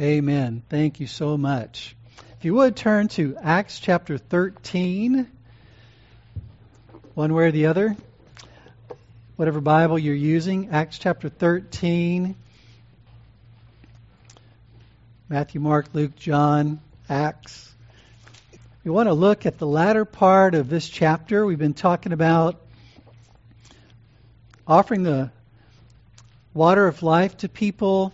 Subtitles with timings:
[0.00, 0.64] Amen.
[0.68, 1.94] Thank you so much.
[2.36, 5.30] If you would turn to Acts chapter 13,
[7.14, 7.96] one way or the other,
[9.36, 12.34] whatever Bible you're using, Acts chapter 13,
[15.28, 17.72] Matthew, Mark, Luke, John, Acts.
[18.82, 21.46] We want to look at the latter part of this chapter.
[21.46, 22.60] We've been talking about
[24.66, 25.30] offering the
[26.52, 28.12] water of life to people.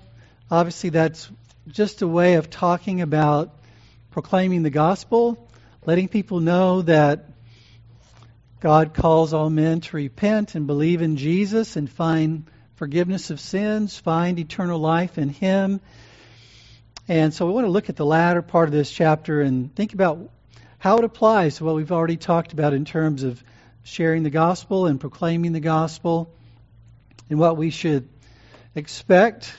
[0.51, 1.31] Obviously, that's
[1.73, 3.54] just a way of talking about
[4.11, 5.49] proclaiming the gospel,
[5.86, 7.26] letting people know that
[8.61, 13.96] God calls all men to repent and believe in Jesus and find forgiveness of sins,
[13.96, 15.81] find eternal life in Him.
[17.09, 19.95] And so we want to look at the latter part of this chapter and think
[19.95, 20.29] about
[20.79, 23.43] how it applies to what we've already talked about in terms of
[23.84, 26.34] sharing the gospel and proclaiming the gospel
[27.29, 28.09] and what we should
[28.75, 29.53] expect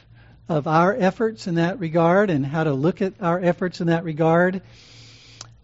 [0.51, 4.03] of our efforts in that regard and how to look at our efforts in that
[4.03, 4.61] regard.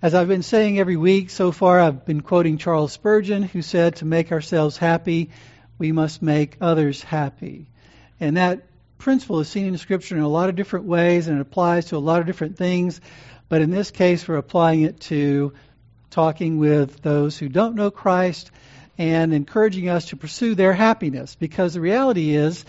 [0.02, 3.98] As I've been saying every week so far, I've been quoting Charles Spurgeon, who said,
[3.98, 5.32] To make ourselves happy,
[5.78, 7.68] we must make others happy.
[8.22, 8.64] And that
[8.98, 11.98] principle is seen in Scripture in a lot of different ways and it applies to
[11.98, 13.02] a lot of different things.
[13.50, 15.52] But in this case, we're applying it to
[16.12, 18.52] talking with those who don't know Christ
[18.98, 22.64] and encouraging us to pursue their happiness because the reality is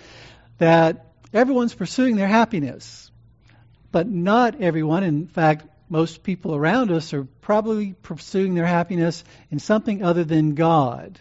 [0.59, 3.11] that everyone's pursuing their happiness,
[3.93, 5.03] but not everyone.
[5.03, 10.55] In fact, most people around us are probably pursuing their happiness in something other than
[10.55, 11.19] God.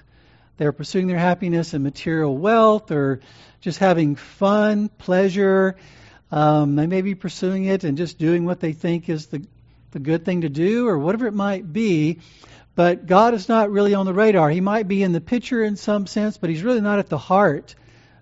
[0.58, 3.22] They're pursuing their happiness in material wealth or
[3.62, 5.76] just having fun, pleasure.
[6.32, 9.46] Um, they may be pursuing it and just doing what they think is the,
[9.92, 12.20] the good thing to do or whatever it might be.
[12.76, 14.50] But God is not really on the radar.
[14.50, 17.18] He might be in the picture in some sense, but He's really not at the
[17.18, 17.76] heart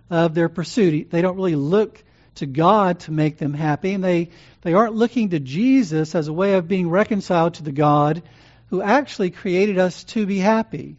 [0.09, 1.09] of their pursuit.
[1.09, 2.03] They don't really look
[2.35, 4.29] to God to make them happy, and they,
[4.61, 8.23] they aren't looking to Jesus as a way of being reconciled to the God
[8.69, 10.97] who actually created us to be happy.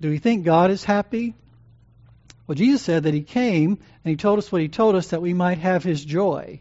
[0.00, 1.34] Do we think God is happy?
[2.46, 5.22] Well, Jesus said that He came and He told us what He told us that
[5.22, 6.60] we might have His joy.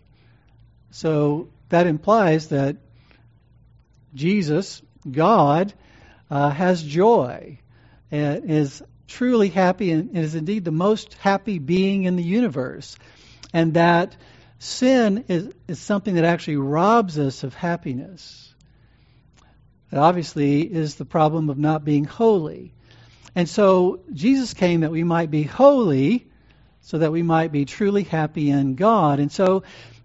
[0.91, 2.77] So that implies that
[4.13, 5.73] Jesus, God,
[6.31, 7.59] uh, has joy
[8.09, 12.97] and is truly happy and is indeed the most happy being in the universe.
[13.53, 14.15] And that
[14.59, 18.53] sin is, is something that actually robs us of happiness.
[19.91, 22.73] It obviously is the problem of not being holy.
[23.35, 26.27] And so Jesus came that we might be holy,
[26.81, 29.19] so that we might be truly happy in God.
[29.19, 29.63] And so,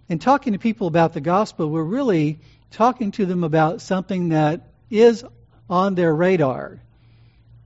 [0.09, 2.39] in talking to people about the gospel, we're really
[2.71, 5.23] talking to them about something that is
[5.69, 6.81] on their radar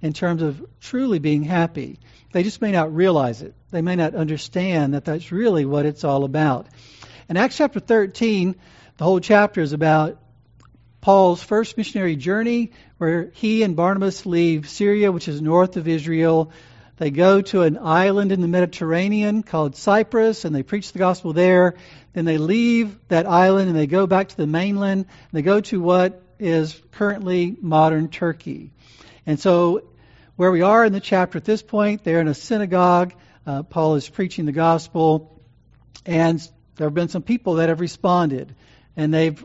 [0.01, 1.99] in terms of truly being happy.
[2.31, 3.55] They just may not realize it.
[3.71, 6.67] They may not understand that that's really what it's all about.
[7.29, 8.55] In Acts chapter 13,
[8.97, 10.19] the whole chapter is about
[11.01, 16.51] Paul's first missionary journey, where he and Barnabas leave Syria, which is north of Israel.
[16.97, 21.33] They go to an island in the Mediterranean called Cyprus, and they preach the gospel
[21.33, 21.75] there.
[22.13, 25.05] Then they leave that island and they go back to the mainland.
[25.33, 28.71] They go to what is currently modern Turkey.
[29.25, 29.83] And so
[30.35, 32.03] where we are in the chapter at this point.
[32.03, 33.13] They're in a synagogue.
[33.45, 35.41] Uh, Paul is preaching the gospel,
[36.05, 36.39] and
[36.75, 38.55] there have been some people that have responded,
[38.97, 39.43] and they've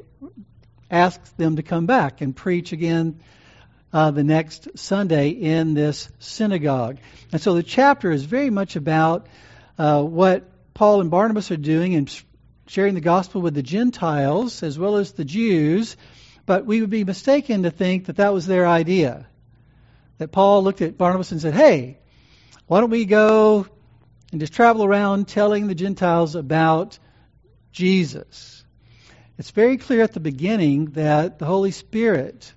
[0.91, 3.21] asked them to come back and preach again
[3.93, 6.99] uh, the next Sunday in this synagogue.
[7.33, 9.29] And so the chapter is very much about
[9.79, 12.23] uh, what Paul and Barnabas are doing and
[12.67, 15.97] sharing the gospel with the Gentiles as well as the Jews.
[16.47, 19.27] But we would be mistaken to think that that was their idea
[20.21, 21.97] that Paul looked at Barnabas and said, Hey,
[22.67, 23.67] why don't we go
[24.31, 26.99] and just travel around telling the Gentiles about
[27.73, 28.63] Jesus?
[29.39, 32.53] It's very clear at the beginning that the Holy Spirit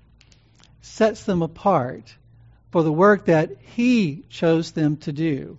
[0.81, 2.13] sets them apart
[2.71, 5.57] for the work that He chose them to do.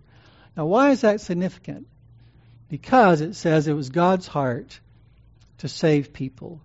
[0.59, 1.86] Now, why is that significant?
[2.69, 4.78] Because it says it was God's heart
[5.59, 6.60] to save people.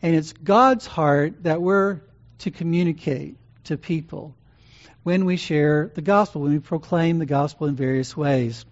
[0.00, 2.00] And it's God's heart that we're
[2.38, 4.34] to communicate to people
[5.02, 8.64] when we share the gospel, when we proclaim the gospel in various ways.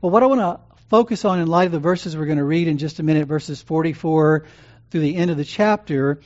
[0.00, 2.44] Well, what I want to focus on in light of the verses we're going to
[2.44, 4.44] read in just a minute, verses 44
[4.90, 6.20] through the end of the chapter,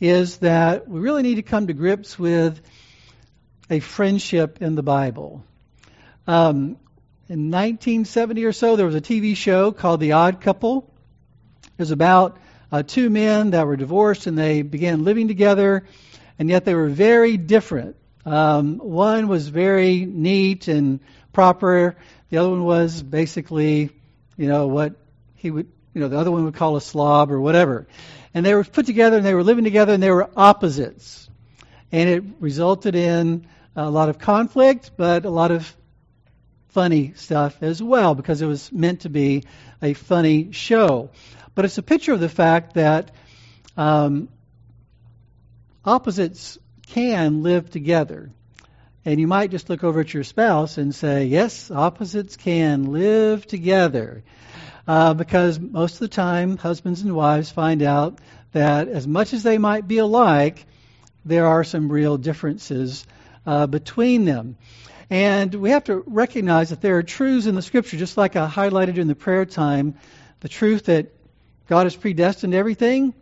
[0.00, 2.60] is that we really need to come to grips with
[3.70, 5.44] a friendship in the Bible.
[6.26, 6.76] Um,
[7.28, 10.92] in 1970 or so, there was a TV show called The Odd Couple.
[11.64, 12.36] It was about
[12.70, 15.84] uh, two men that were divorced and they began living together
[16.42, 17.94] and yet they were very different.
[18.26, 20.98] Um, one was very neat and
[21.32, 21.94] proper.
[22.30, 23.90] The other one was basically,
[24.36, 24.96] you know, what
[25.36, 27.86] he would, you know, the other one would call a slob or whatever.
[28.34, 31.30] And they were put together and they were living together and they were opposites.
[31.92, 33.46] And it resulted in
[33.76, 35.72] a lot of conflict, but a lot of
[36.70, 39.44] funny stuff as well because it was meant to be
[39.80, 41.10] a funny show.
[41.54, 43.12] But it's a picture of the fact that
[43.76, 44.28] um,
[45.84, 48.30] opposites can live together.
[49.04, 53.46] And you might just look over at your spouse and say, yes, opposites can live
[53.46, 54.22] together.
[54.86, 58.18] Uh, because most of the time, husbands and wives find out
[58.52, 60.66] that as much as they might be alike,
[61.24, 63.06] there are some real differences
[63.46, 64.56] uh, between them.
[65.10, 68.48] And we have to recognize that there are truths in the Scripture, just like I
[68.48, 69.94] highlighted in the prayer time,
[70.40, 71.12] the truth that
[71.68, 73.14] God has predestined everything,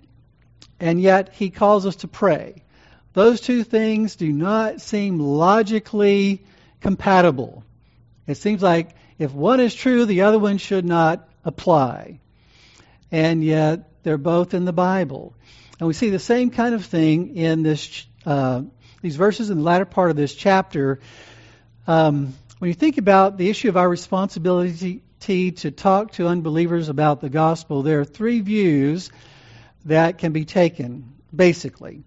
[0.81, 2.63] and yet He calls us to pray.
[3.13, 6.45] Those two things do not seem logically
[6.81, 7.65] compatible.
[8.27, 12.21] It seems like if one is true, the other one should not apply.
[13.11, 15.35] And yet they're both in the Bible.
[15.79, 18.63] And we see the same kind of thing in this, uh,
[19.03, 21.01] these verses in the latter part of this chapter.
[21.87, 27.21] Um, when you think about the issue of our responsibility to talk to unbelievers about
[27.21, 29.11] the gospel, there are three views
[29.85, 32.03] that can be taken, basically.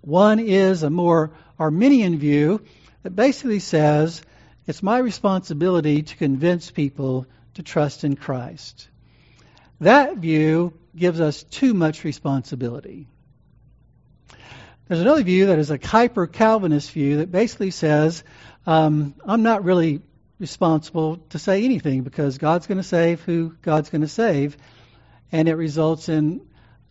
[0.00, 2.62] One is a more Arminian view
[3.02, 4.22] that basically says
[4.66, 8.88] it's my responsibility to convince people to trust in Christ.
[9.80, 13.08] That view gives us too much responsibility.
[14.86, 18.22] There's another view that is a hyper Calvinist view that basically says
[18.66, 20.02] um, I'm not really
[20.38, 24.56] responsible to say anything because God's going to save who God's going to save,
[25.30, 26.46] and it results in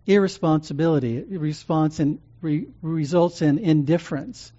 [0.06, 1.22] irresponsibility.
[1.22, 4.52] Response in re- results in indifference.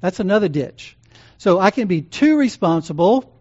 [0.00, 0.96] That's another ditch.
[1.38, 3.32] So I can be too responsible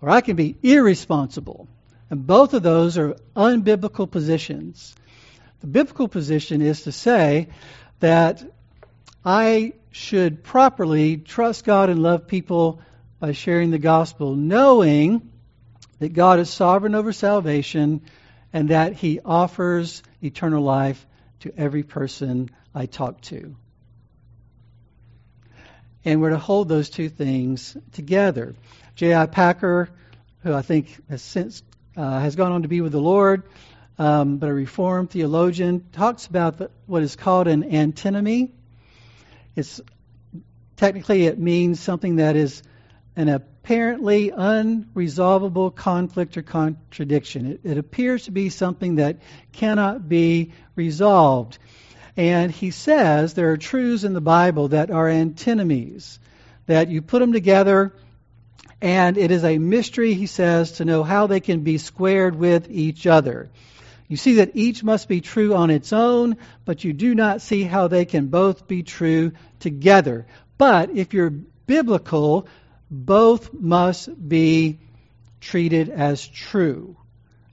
[0.00, 1.68] or I can be irresponsible.
[2.10, 4.94] And both of those are unbiblical positions.
[5.60, 7.48] The biblical position is to say
[8.00, 8.42] that
[9.24, 12.80] I should properly trust God and love people
[13.18, 15.32] by sharing the gospel, knowing
[15.98, 18.02] that God is sovereign over salvation
[18.52, 21.06] and that He offers eternal life
[21.40, 23.56] to every person I talk to.
[26.04, 28.54] And we're to hold those two things together.
[28.94, 29.26] J.I.
[29.26, 29.90] Packer,
[30.42, 31.62] who I think has since
[31.96, 33.42] uh, has gone on to be with the Lord,
[33.98, 38.52] um, but a Reformed theologian, talks about the, what is called an antinomy.
[39.56, 39.80] It's
[40.76, 42.62] technically it means something that is
[43.16, 43.28] an
[43.68, 47.52] apparently unresolvable conflict or contradiction.
[47.52, 49.18] It, it appears to be something that
[49.52, 51.58] cannot be resolved.
[52.16, 56.18] And he says there are truths in the Bible that are antinomies,
[56.64, 57.92] that you put them together,
[58.80, 62.70] and it is a mystery, he says, to know how they can be squared with
[62.70, 63.50] each other.
[64.08, 67.64] You see that each must be true on its own, but you do not see
[67.64, 70.26] how they can both be true together.
[70.56, 71.28] But if you're
[71.66, 72.48] biblical,
[72.90, 74.78] both must be
[75.40, 76.96] treated as true.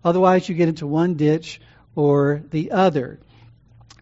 [0.03, 1.61] Otherwise, you get into one ditch
[1.95, 3.19] or the other.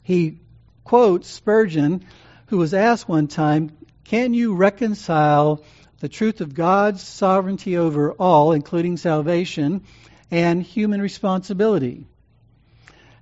[0.03, 0.39] He
[0.83, 2.05] quotes Spurgeon,
[2.47, 3.71] who was asked one time,
[4.03, 5.63] Can you reconcile
[5.99, 9.83] the truth of God's sovereignty over all, including salvation,
[10.29, 12.05] and human responsibility?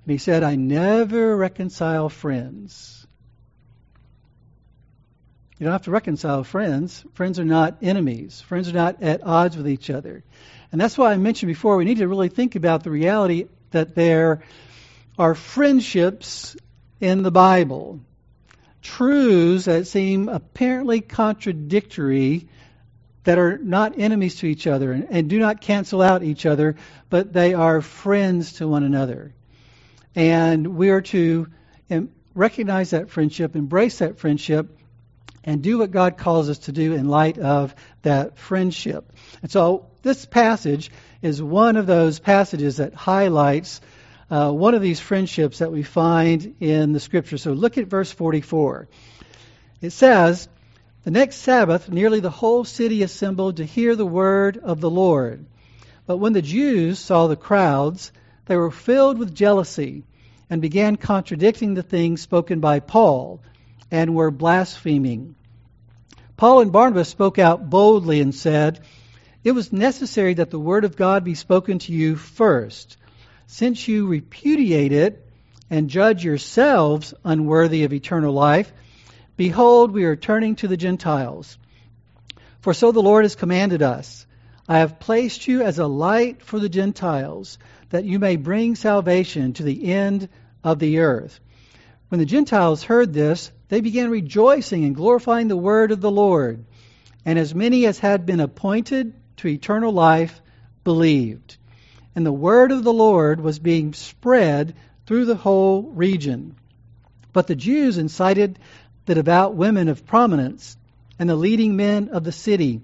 [0.04, 3.01] And he said, I never reconcile friends.
[5.62, 7.04] You don't have to reconcile friends.
[7.14, 8.40] Friends are not enemies.
[8.40, 10.24] Friends are not at odds with each other.
[10.72, 13.94] And that's why I mentioned before we need to really think about the reality that
[13.94, 14.42] there
[15.16, 16.56] are friendships
[16.98, 18.00] in the Bible.
[18.82, 22.48] Truths that seem apparently contradictory,
[23.22, 26.74] that are not enemies to each other and, and do not cancel out each other,
[27.08, 29.32] but they are friends to one another.
[30.16, 31.46] And we are to
[32.34, 34.76] recognize that friendship, embrace that friendship,
[35.44, 39.12] and do what God calls us to do in light of that friendship.
[39.42, 43.80] And so this passage is one of those passages that highlights
[44.30, 47.36] uh, one of these friendships that we find in the scripture.
[47.36, 48.88] So look at verse 44.
[49.82, 50.48] It says,
[51.04, 55.44] The next Sabbath, nearly the whole city assembled to hear the word of the Lord.
[56.06, 58.10] But when the Jews saw the crowds,
[58.46, 60.04] they were filled with jealousy
[60.48, 63.40] and began contradicting the things spoken by Paul
[63.92, 65.36] and were blaspheming.
[66.36, 68.80] Paul and Barnabas spoke out boldly and said,
[69.44, 72.96] It was necessary that the word of God be spoken to you first
[73.52, 75.28] since you repudiate it
[75.68, 78.72] and judge yourselves unworthy of eternal life,
[79.36, 81.58] behold, we are turning to the Gentiles.
[82.60, 84.26] For so the Lord has commanded us
[84.66, 87.58] I have placed you as a light for the Gentiles,
[87.90, 90.30] that you may bring salvation to the end
[90.64, 91.38] of the earth.
[92.08, 96.62] When the Gentiles heard this, they began rejoicing and glorifying the word of the Lord.
[97.24, 100.42] And as many as had been appointed to eternal life
[100.84, 101.56] believed.
[102.14, 104.74] And the word of the Lord was being spread
[105.06, 106.54] through the whole region.
[107.32, 108.58] But the Jews incited
[109.06, 110.76] the devout women of prominence
[111.18, 112.82] and the leading men of the city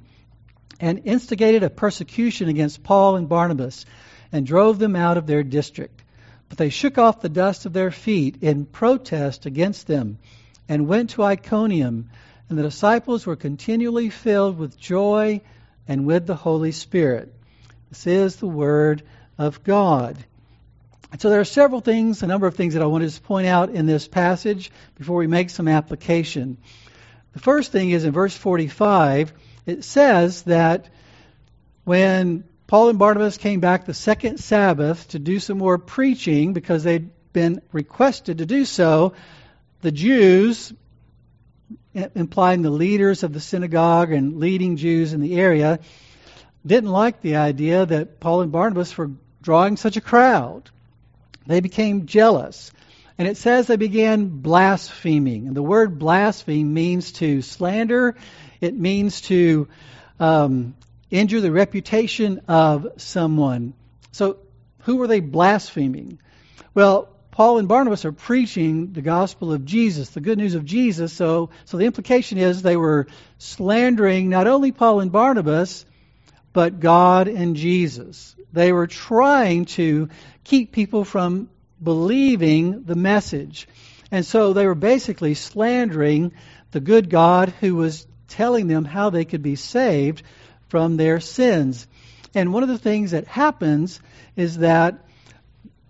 [0.81, 3.85] and instigated a persecution against Paul and Barnabas
[4.33, 6.03] and drove them out of their district.
[6.49, 10.17] But they shook off the dust of their feet in protest against them
[10.69, 12.11] and went to Iconium,
[12.49, 15.41] and the disciples were continually filled with joy
[15.87, 17.35] and with the Holy Spirit.
[17.89, 19.03] This is the Word
[19.39, 20.19] of God.
[21.11, 23.47] And so there are several things, a number of things that I wanted to point
[23.47, 26.59] out in this passage before we make some application.
[27.33, 29.33] The first thing is in verse 45,
[29.65, 30.91] it says that
[31.85, 36.85] when Paul and Barnabas came back the second Sabbath to do some more preaching because
[36.85, 39.15] they'd been requested to do so.
[39.81, 40.73] The Jews,
[41.95, 45.79] implying the leaders of the synagogue and leading Jews in the area,
[46.67, 50.71] didn't like the idea that Paul and Barnabas were drawing such a crowd.
[51.47, 52.73] They became jealous.
[53.19, 55.47] And it says they began blaspheming.
[55.47, 58.17] And the word blaspheme means to slander,
[58.61, 59.69] it means to
[60.21, 60.75] um,
[61.11, 63.75] injure the reputation of someone.
[64.13, 64.39] So,
[64.81, 66.19] who were they blaspheming?
[66.75, 71.13] Well, Paul and Barnabas are preaching the gospel of Jesus, the good news of Jesus.
[71.13, 73.07] So, so the implication is they were
[73.39, 75.87] slandering not only Paul and Barnabas,
[76.53, 78.35] but God and Jesus.
[78.53, 80.09] They were trying to
[80.43, 81.49] keep people from
[81.81, 83.69] believing the message.
[84.11, 86.33] And so they were basically slandering
[86.73, 90.25] the good God who was telling them how they could be saved
[90.67, 91.87] from their sins.
[92.35, 94.01] And one of the things that happens
[94.35, 95.05] is that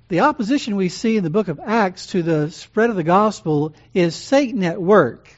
[0.09, 3.75] the opposition we see in the book of Acts to the spread of the gospel
[3.93, 5.31] is Satan at work,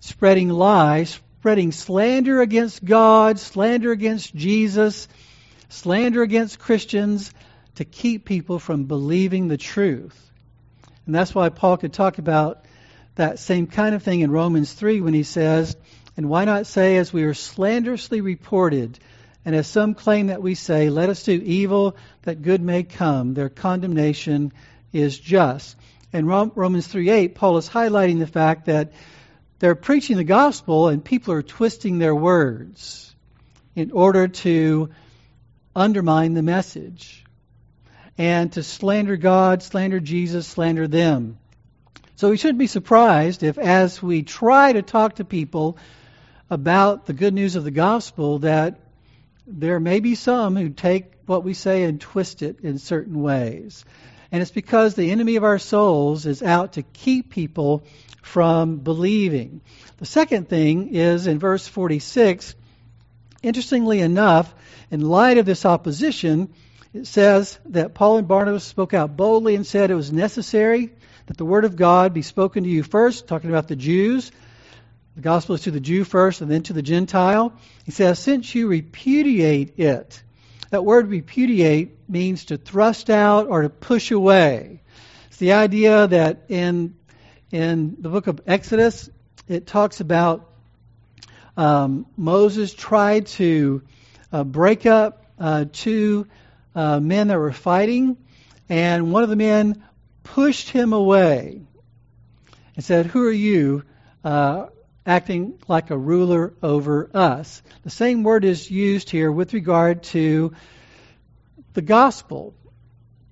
[0.00, 5.06] spreading lies, spreading slander against God, slander against Jesus,
[5.68, 7.32] slander against Christians
[7.74, 10.18] to keep people from believing the truth.
[11.04, 12.64] And that's why Paul could talk about
[13.16, 15.76] that same kind of thing in Romans 3 when he says,
[16.16, 18.98] and why not say, as we are slanderously reported,
[19.44, 23.34] and as some claim that we say, let us do evil that good may come,
[23.34, 24.52] their condemnation
[24.92, 25.76] is just.
[26.12, 28.92] In Romans 3:8, Paul is highlighting the fact that
[29.58, 33.14] they're preaching the gospel and people are twisting their words
[33.74, 34.90] in order to
[35.74, 37.24] undermine the message
[38.16, 41.38] and to slander God, slander Jesus, slander them.
[42.16, 45.78] So we shouldn't be surprised if, as we try to talk to people
[46.48, 48.78] about the good news of the gospel that
[49.46, 53.84] there may be some who take what we say and twist it in certain ways.
[54.32, 57.84] And it's because the enemy of our souls is out to keep people
[58.22, 59.60] from believing.
[59.98, 62.54] The second thing is in verse 46,
[63.42, 64.52] interestingly enough,
[64.90, 66.52] in light of this opposition,
[66.92, 70.90] it says that Paul and Barnabas spoke out boldly and said it was necessary
[71.26, 74.30] that the word of God be spoken to you first, talking about the Jews,
[75.14, 77.52] the gospel is to the Jew first and then to the Gentile.
[77.84, 80.20] He says, since you repudiate it,
[80.70, 84.82] that word repudiate means to thrust out or to push away.
[85.28, 86.96] It's the idea that in,
[87.52, 89.08] in the book of Exodus,
[89.46, 90.50] it talks about
[91.56, 93.82] um, Moses tried to
[94.32, 96.26] uh, break up uh, two
[96.74, 98.16] uh, men that were fighting,
[98.68, 99.84] and one of the men
[100.24, 101.60] pushed him away
[102.74, 103.84] and said, Who are you?
[104.24, 104.66] Uh,
[105.06, 107.62] acting like a ruler over us.
[107.82, 110.54] The same word is used here with regard to
[111.74, 112.54] the gospel.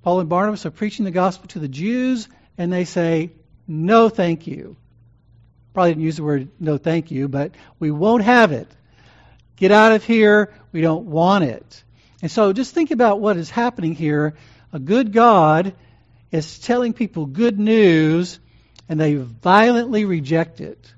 [0.03, 3.33] Paul and Barnabas are preaching the gospel to the Jews, and they say,
[3.67, 4.77] No, thank you.
[5.73, 8.69] Probably didn't use the word no, thank you, but we won't have it.
[9.57, 10.53] Get out of here.
[10.73, 11.85] We don't want it.
[12.21, 14.35] And so just think about what is happening here.
[14.73, 15.75] A good God
[16.31, 18.39] is telling people good news,
[18.89, 20.93] and they violently reject it.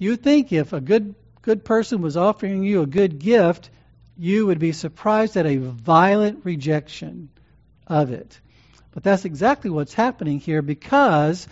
[0.00, 3.68] You think if a good good person was offering you a good gift,
[4.16, 7.28] you would be surprised at a violent rejection
[7.86, 8.40] of it.
[8.92, 11.46] But that's exactly what's happening here because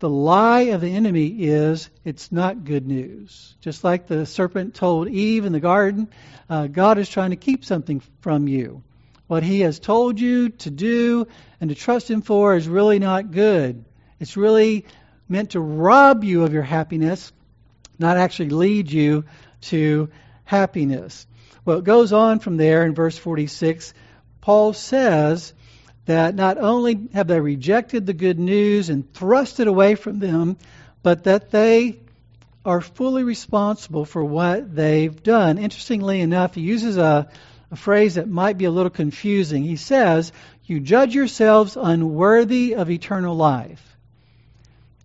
[0.00, 3.56] the lie of the enemy is it's not good news.
[3.62, 6.08] Just like the serpent told Eve in the garden,
[6.50, 8.82] uh, God is trying to keep something from you.
[9.28, 11.26] What he has told you to do
[11.58, 13.86] and to trust him for is really not good.
[14.20, 14.84] It's really
[15.28, 17.32] meant to rob you of your happiness
[17.98, 19.24] not actually lead you
[19.62, 20.10] to
[20.44, 21.26] happiness.
[21.64, 23.94] Well, it goes on from there in verse 46.
[24.40, 25.52] Paul says
[26.04, 30.56] that not only have they rejected the good news and thrust it away from them,
[31.02, 31.98] but that they
[32.64, 35.58] are fully responsible for what they've done.
[35.58, 37.28] Interestingly enough, he uses a,
[37.70, 39.64] a phrase that might be a little confusing.
[39.64, 40.32] He says,
[40.64, 43.95] You judge yourselves unworthy of eternal life.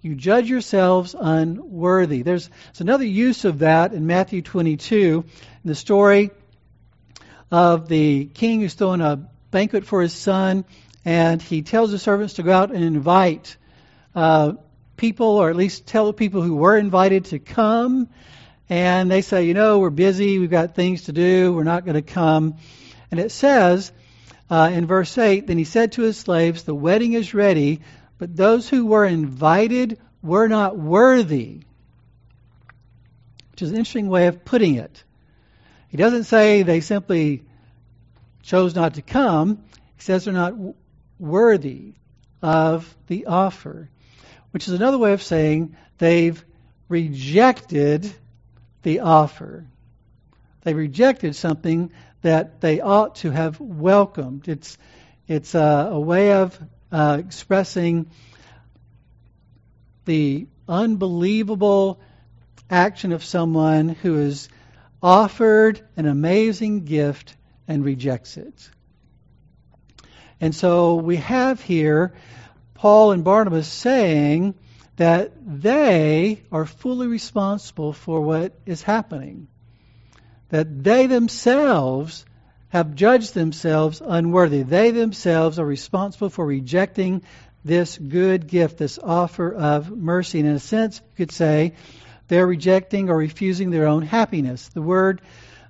[0.03, 2.23] You judge yourselves unworthy.
[2.23, 5.23] There's, there's another use of that in Matthew 22,
[5.63, 6.31] in the story
[7.51, 10.65] of the king who's throwing a banquet for his son,
[11.05, 13.57] and he tells the servants to go out and invite
[14.15, 14.53] uh,
[14.97, 18.09] people, or at least tell the people who were invited to come.
[18.69, 21.93] And they say, you know, we're busy, we've got things to do, we're not going
[21.93, 22.55] to come.
[23.11, 23.91] And it says
[24.49, 27.81] uh, in verse 8, Then he said to his slaves, The wedding is ready,
[28.21, 31.61] but those who were invited were not worthy.
[33.49, 35.03] Which is an interesting way of putting it.
[35.87, 37.41] He doesn't say they simply
[38.43, 39.63] chose not to come.
[39.95, 40.53] He says they're not
[41.17, 41.95] worthy
[42.43, 43.89] of the offer,
[44.51, 46.45] which is another way of saying they've
[46.89, 48.13] rejected
[48.83, 49.65] the offer.
[50.61, 54.47] They rejected something that they ought to have welcomed.
[54.47, 54.77] It's
[55.27, 56.59] it's a, a way of
[56.91, 58.09] uh, expressing
[60.05, 61.99] the unbelievable
[62.69, 64.49] action of someone who is
[65.01, 67.35] offered an amazing gift
[67.67, 68.69] and rejects it.
[70.39, 72.13] And so we have here
[72.73, 74.55] Paul and Barnabas saying
[74.95, 79.47] that they are fully responsible for what is happening.
[80.49, 82.25] That they themselves
[82.71, 84.63] have judged themselves unworthy.
[84.63, 87.21] They themselves are responsible for rejecting
[87.65, 90.39] this good gift, this offer of mercy.
[90.39, 91.73] And in a sense, you could say
[92.27, 94.69] they're rejecting or refusing their own happiness.
[94.69, 95.21] The word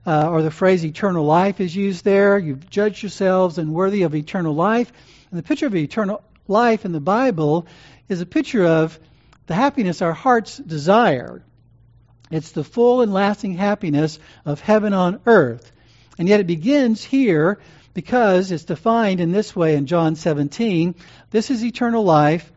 [0.06, 2.38] uh, or the phrase eternal life is used there.
[2.38, 4.94] You've judged yourselves unworthy of eternal life.
[5.32, 7.66] And the picture of eternal life in the Bible
[8.10, 9.00] is a picture of
[9.48, 11.42] the happiness our hearts desire.
[12.30, 15.72] It's the full and lasting happiness of heaven on earth.
[16.22, 17.58] And yet it begins here
[17.96, 20.94] because it's defined in this way in John 17.
[21.32, 22.54] This is eternal life,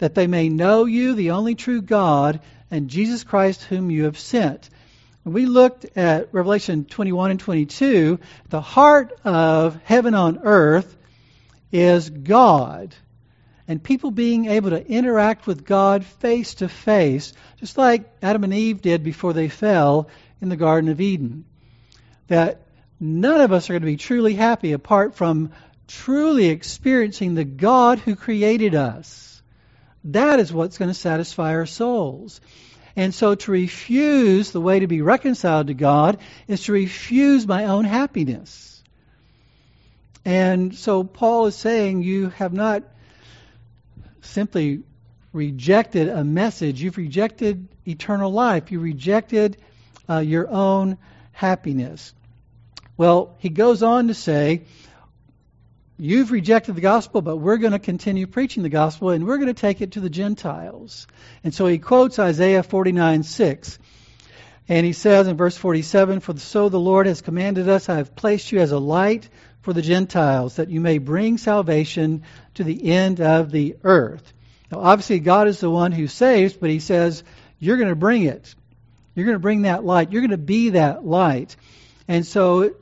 [0.00, 4.18] that they may know you, the only true God, and Jesus Christ, whom you have
[4.18, 4.68] sent.
[5.24, 8.18] We looked at Revelation 21 and 22,
[8.50, 10.94] the heart of heaven on earth
[11.72, 12.94] is God.
[13.66, 18.52] And people being able to interact with God face to face, just like Adam and
[18.52, 20.10] Eve did before they fell
[20.42, 21.46] in the Garden of Eden.
[22.28, 22.66] That
[23.00, 25.50] none of us are going to be truly happy apart from
[25.88, 29.42] truly experiencing the God who created us.
[30.04, 32.40] That is what's going to satisfy our souls.
[32.96, 37.66] And so to refuse the way to be reconciled to God is to refuse my
[37.66, 38.82] own happiness.
[40.24, 42.82] And so Paul is saying you have not
[44.20, 44.82] simply
[45.32, 49.56] rejected a message, you've rejected eternal life, you rejected
[50.08, 50.98] uh, your own
[51.32, 52.12] happiness.
[53.00, 54.64] Well, he goes on to say,
[55.96, 59.46] You've rejected the gospel, but we're going to continue preaching the gospel and we're going
[59.46, 61.06] to take it to the Gentiles.
[61.42, 63.78] And so he quotes Isaiah 49 6.
[64.68, 68.14] And he says in verse 47 For so the Lord has commanded us, I have
[68.14, 69.30] placed you as a light
[69.62, 72.24] for the Gentiles, that you may bring salvation
[72.56, 74.30] to the end of the earth.
[74.70, 77.24] Now, obviously, God is the one who saves, but he says,
[77.58, 78.54] You're going to bring it.
[79.14, 80.12] You're going to bring that light.
[80.12, 81.56] You're going to be that light.
[82.06, 82.74] And so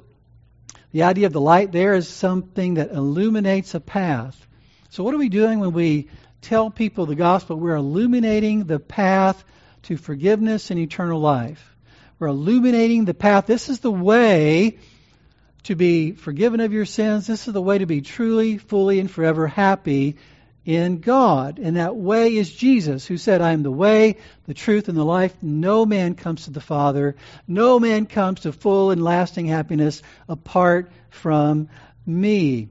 [0.93, 4.47] the idea of the light there is something that illuminates a path.
[4.91, 6.09] So, what are we doing when we
[6.41, 7.57] tell people the gospel?
[7.57, 9.45] We're illuminating the path
[9.85, 11.77] to forgiveness and eternal life.
[12.19, 13.47] We're illuminating the path.
[13.47, 14.79] This is the way
[15.65, 17.27] to be forgiven of your sins.
[17.27, 20.17] This is the way to be truly, fully, and forever happy
[20.65, 21.59] in God.
[21.59, 24.17] And that way is Jesus, who said, I am the way,
[24.47, 25.35] the truth, and the life.
[25.41, 27.17] No man comes to the Father.
[27.47, 31.69] No man comes to full and lasting happiness apart from
[32.05, 32.69] me.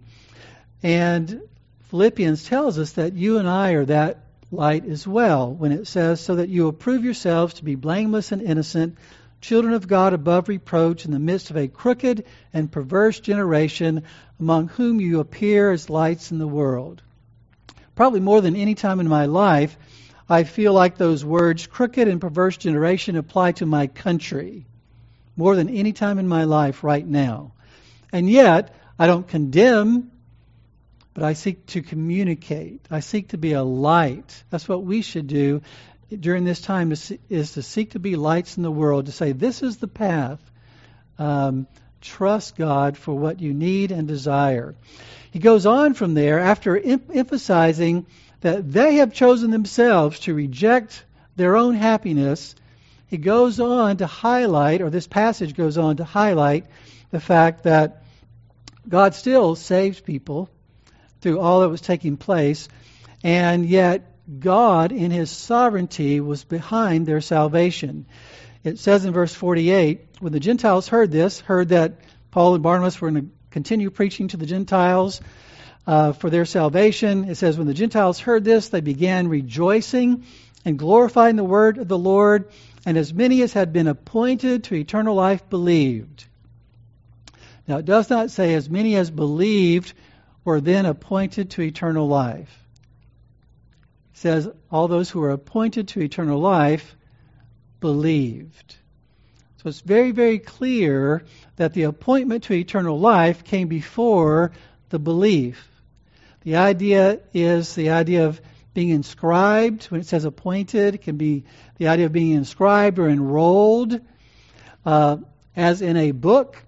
[0.84, 1.42] And
[1.90, 4.20] Philippians tells us that you and I are that
[4.52, 8.32] light as well when it says, so that you will prove yourselves to be blameless
[8.32, 8.98] and innocent,
[9.42, 14.04] children of God above reproach in the midst of a crooked and perverse generation
[14.40, 17.02] among whom you appear as lights in the world
[17.98, 19.78] probably more than any time in my life,
[20.30, 24.66] I feel like those words, crooked and perverse generation, apply to my country
[25.36, 27.52] more than any time in my life right now.
[28.14, 30.12] And yet, I don't condemn,
[31.14, 32.86] but I seek to communicate.
[32.90, 34.44] I seek to be a light.
[34.50, 35.62] That's what we should do
[36.10, 39.62] during this time is, to seek to be lights in the world, to say, this
[39.62, 40.40] is the path.
[41.20, 41.68] Um,
[42.00, 44.76] trust God for what you need and desire.
[45.38, 48.08] He goes on from there after em- emphasizing
[48.42, 52.56] that they have chosen themselves to reject their own happiness.
[53.06, 56.66] He goes on to highlight, or this passage goes on to highlight,
[57.12, 58.02] the fact that
[58.90, 60.50] God still saves people
[61.22, 62.68] through all that was taking place,
[63.24, 68.08] and yet God, in His sovereignty, was behind their salvation.
[68.64, 72.00] It says in verse 48 when the Gentiles heard this, heard that
[72.32, 75.22] Paul and Barnabas were in continue preaching to the Gentiles
[75.86, 80.26] uh, for their salvation, it says, when the Gentiles heard this, they began rejoicing
[80.66, 82.50] and glorifying the word of the Lord,
[82.86, 86.26] and as many as had been appointed to eternal life believed.
[87.68, 89.94] Now, it does not say as many as believed
[90.44, 92.66] were then appointed to eternal life.
[94.14, 96.96] It says all those who were appointed to eternal life
[97.80, 98.76] believed.
[99.58, 101.24] So it's very, very clear
[101.56, 104.52] that the appointment to eternal life came before
[104.90, 105.68] the belief.
[106.42, 108.40] The idea is the idea of
[108.76, 109.86] being inscribed.
[109.86, 111.44] When it says appointed, it can be
[111.78, 114.00] the idea of being inscribed or enrolled.
[114.86, 115.18] Uh,
[115.56, 116.62] as in a book,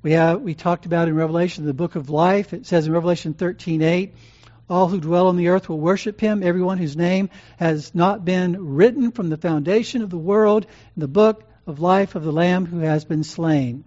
[0.00, 2.54] we have we talked about in Revelation the book of life.
[2.54, 4.12] It says in Revelation 13:8,
[4.70, 8.74] all who dwell on the earth will worship him, everyone whose name has not been
[8.76, 10.64] written from the foundation of the world
[10.96, 13.84] in the book of life of the Lamb who has been slain.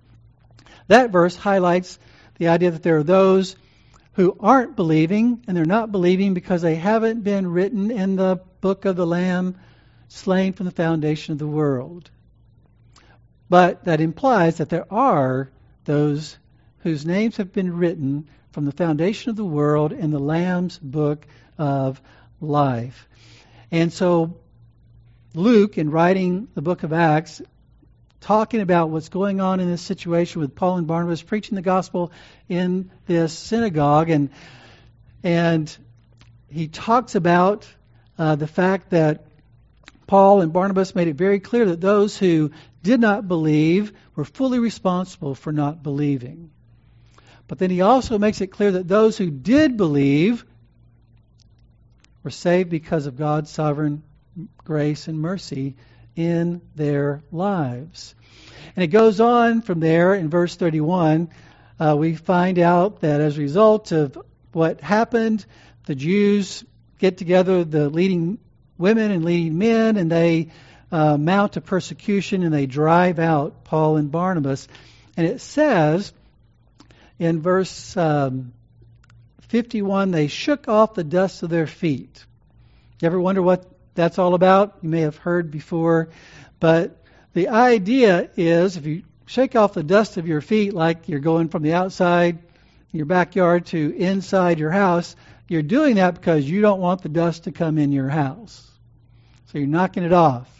[0.87, 1.99] That verse highlights
[2.37, 3.55] the idea that there are those
[4.13, 8.85] who aren't believing, and they're not believing because they haven't been written in the book
[8.85, 9.55] of the Lamb
[10.07, 12.09] slain from the foundation of the world.
[13.49, 15.49] But that implies that there are
[15.85, 16.37] those
[16.79, 21.25] whose names have been written from the foundation of the world in the Lamb's book
[21.57, 22.01] of
[22.41, 23.07] life.
[23.71, 24.37] And so
[25.33, 27.41] Luke, in writing the book of Acts,
[28.19, 32.11] talking about what's going on in this situation with Paul and Barnabas preaching the gospel
[32.49, 34.29] in this synagogue, and
[35.23, 35.75] and
[36.49, 37.67] he talks about
[38.17, 39.25] uh, the fact that
[40.07, 42.51] Paul and Barnabas made it very clear that those who
[42.81, 46.51] did not believe were fully responsible for not believing.
[47.47, 50.45] But then he also makes it clear that those who did believe
[52.23, 54.03] were saved because of God's sovereign
[54.63, 55.75] grace and mercy
[56.17, 58.15] in their lives.
[58.75, 61.29] And it goes on from there in verse 31.
[61.79, 64.17] Uh, we find out that as a result of
[64.51, 65.45] what happened,
[65.85, 66.65] the Jews
[66.97, 68.39] get together, the leading
[68.77, 70.49] women and leading men, and they
[70.91, 74.67] uh, mount a persecution and they drive out Paul and Barnabas.
[75.15, 76.11] And it says
[77.19, 78.53] in verse um,
[79.49, 82.25] 51 they shook off the dust of their feet.
[83.01, 84.77] You ever wonder what that's all about?
[84.81, 86.09] You may have heard before.
[86.59, 91.19] But the idea is if you shake off the dust of your feet like you're
[91.19, 92.39] going from the outside
[92.93, 95.15] your backyard to inside your house,
[95.47, 98.69] you're doing that because you don't want the dust to come in your house.
[99.47, 100.51] So you're knocking it off.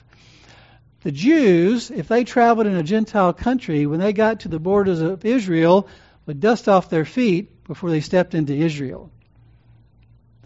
[1.03, 4.99] The Jews, if they traveled in a Gentile country, when they got to the borders
[4.99, 5.87] of Israel,
[6.25, 9.11] would dust off their feet before they stepped into Israel.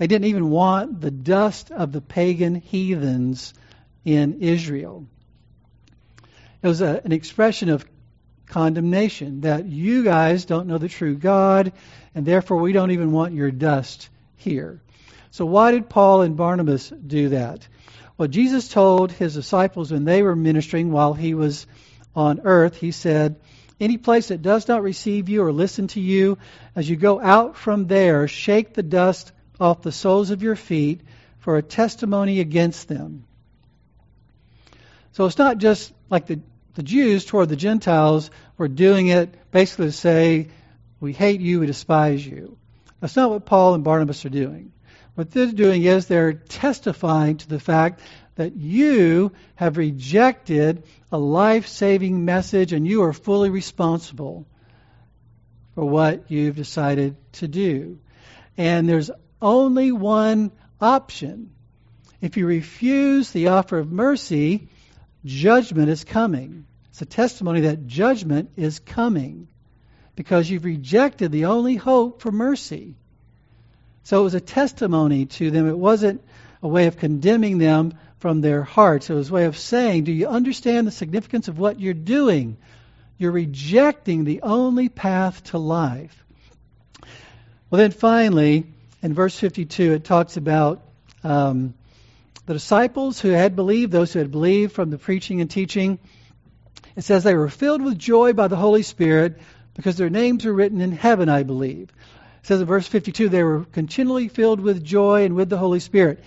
[0.02, 3.54] They didn't even want the dust of the pagan heathens
[4.04, 5.06] in Israel.
[6.64, 7.86] It was a, an expression of
[8.48, 11.74] condemnation that you guys don't know the true God,
[12.16, 14.82] and therefore we don't even want your dust here.
[15.30, 17.68] So, why did Paul and Barnabas do that?
[18.18, 21.68] Well, Jesus told his disciples when they were ministering while he was
[22.16, 23.36] on earth, he said,
[23.80, 26.40] Any place that does not receive you or listen to you,
[26.76, 29.32] as you go out from there, shake the dust
[29.62, 31.02] off the soles of your feet
[31.40, 33.26] for a testimony against them.
[35.14, 36.40] So it's not just like the,
[36.74, 40.50] the Jews toward the Gentiles were doing it basically to say,
[41.00, 42.58] We hate you, we despise you.
[43.00, 44.72] That's not what Paul and Barnabas are doing.
[45.16, 48.00] What they're doing is they're testifying to the fact
[48.36, 54.48] that you have rejected a life saving message and you are fully responsible
[55.76, 58.00] for what you've decided to do.
[58.58, 61.52] And there's only one option.
[62.22, 64.70] If you refuse the offer of mercy,
[65.26, 66.66] judgment is coming.
[66.90, 69.48] It's a testimony that judgment is coming
[70.16, 72.96] because you've rejected the only hope for mercy.
[74.04, 75.68] So it was a testimony to them.
[75.68, 76.22] It wasn't
[76.62, 79.10] a way of condemning them from their hearts.
[79.10, 82.58] It was a way of saying, Do you understand the significance of what you're doing?
[83.18, 86.24] You're rejecting the only path to life.
[87.70, 88.66] Well, then finally,
[89.02, 90.84] in verse 52, it talks about
[91.24, 91.74] um,
[92.46, 96.00] the disciples who had believed, those who had believed from the preaching and teaching,
[96.96, 99.40] it says they were filled with joy by the Holy Spirit
[99.76, 101.90] because their names were written in heaven, I believe.
[102.42, 105.80] It says in verse 52 they were continually filled with joy and with the Holy
[105.80, 106.24] Spirit.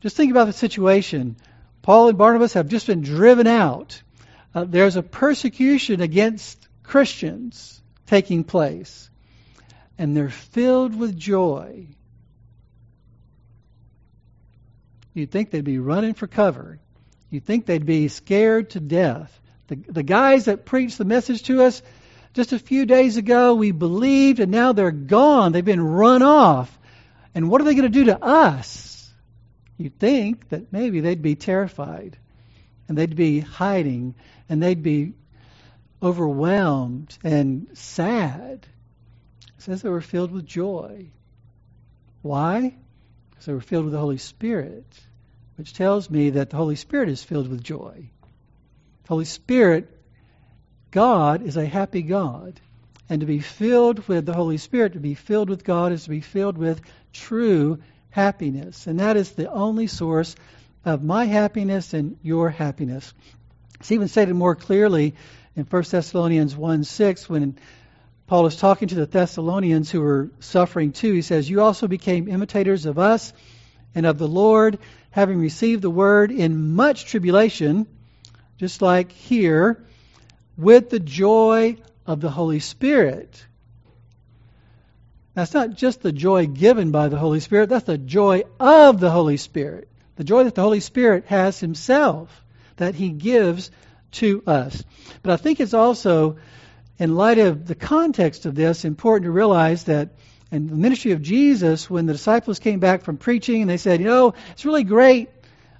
[0.00, 1.36] Just think about the situation.
[1.82, 4.02] Paul and Barnabas have just been driven out.
[4.54, 9.10] Uh, there's a persecution against Christians taking place,
[9.98, 11.86] and they're filled with joy.
[15.16, 16.78] You'd think they'd be running for cover.
[17.30, 19.40] You'd think they'd be scared to death.
[19.68, 21.80] The, the guys that preached the message to us
[22.34, 25.52] just a few days ago, we believed, and now they're gone.
[25.52, 26.78] They've been run off.
[27.34, 29.10] And what are they going to do to us?
[29.78, 32.18] You'd think that maybe they'd be terrified
[32.86, 34.16] and they'd be hiding
[34.50, 35.14] and they'd be
[36.02, 38.66] overwhelmed and sad.
[39.56, 41.06] It says they were filled with joy.
[42.20, 42.74] Why?
[43.36, 44.86] Because we're filled with the Holy Spirit,
[45.56, 48.10] which tells me that the Holy Spirit is filled with joy.
[49.04, 49.88] The Holy Spirit,
[50.90, 52.60] God is a happy God.
[53.08, 56.10] And to be filled with the Holy Spirit, to be filled with God, is to
[56.10, 56.80] be filled with
[57.12, 57.78] true
[58.10, 58.86] happiness.
[58.86, 60.34] And that is the only source
[60.84, 63.12] of my happiness and your happiness.
[63.78, 65.14] It's even stated more clearly
[65.54, 67.58] in 1 Thessalonians 1 6 when
[68.26, 71.12] Paul is talking to the Thessalonians who were suffering too.
[71.12, 73.32] He says, You also became imitators of us
[73.94, 74.78] and of the Lord,
[75.10, 77.86] having received the word in much tribulation,
[78.58, 79.84] just like here,
[80.58, 83.46] with the joy of the Holy Spirit.
[85.34, 89.10] That's not just the joy given by the Holy Spirit, that's the joy of the
[89.10, 89.88] Holy Spirit.
[90.16, 92.44] The joy that the Holy Spirit has Himself,
[92.76, 93.70] that He gives
[94.12, 94.82] to us.
[95.22, 96.38] But I think it's also,
[96.98, 100.10] in light of the context of this, important to realize that
[100.50, 104.00] in the ministry of Jesus, when the disciples came back from preaching and they said,
[104.00, 105.28] you know, it's really great,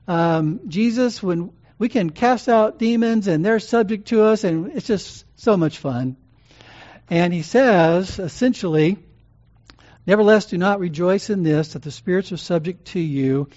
[0.08, 4.86] um, Jesus, when we can cast out demons and they're subject to us, and it's
[4.86, 6.16] just so much fun.
[7.08, 8.98] And he says, essentially,
[10.06, 13.48] Nevertheless, do not rejoice in this, that the spirits are subject to you,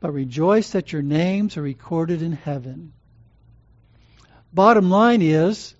[0.00, 2.92] but rejoice that your names are recorded in heaven.
[4.52, 5.74] Bottom line is,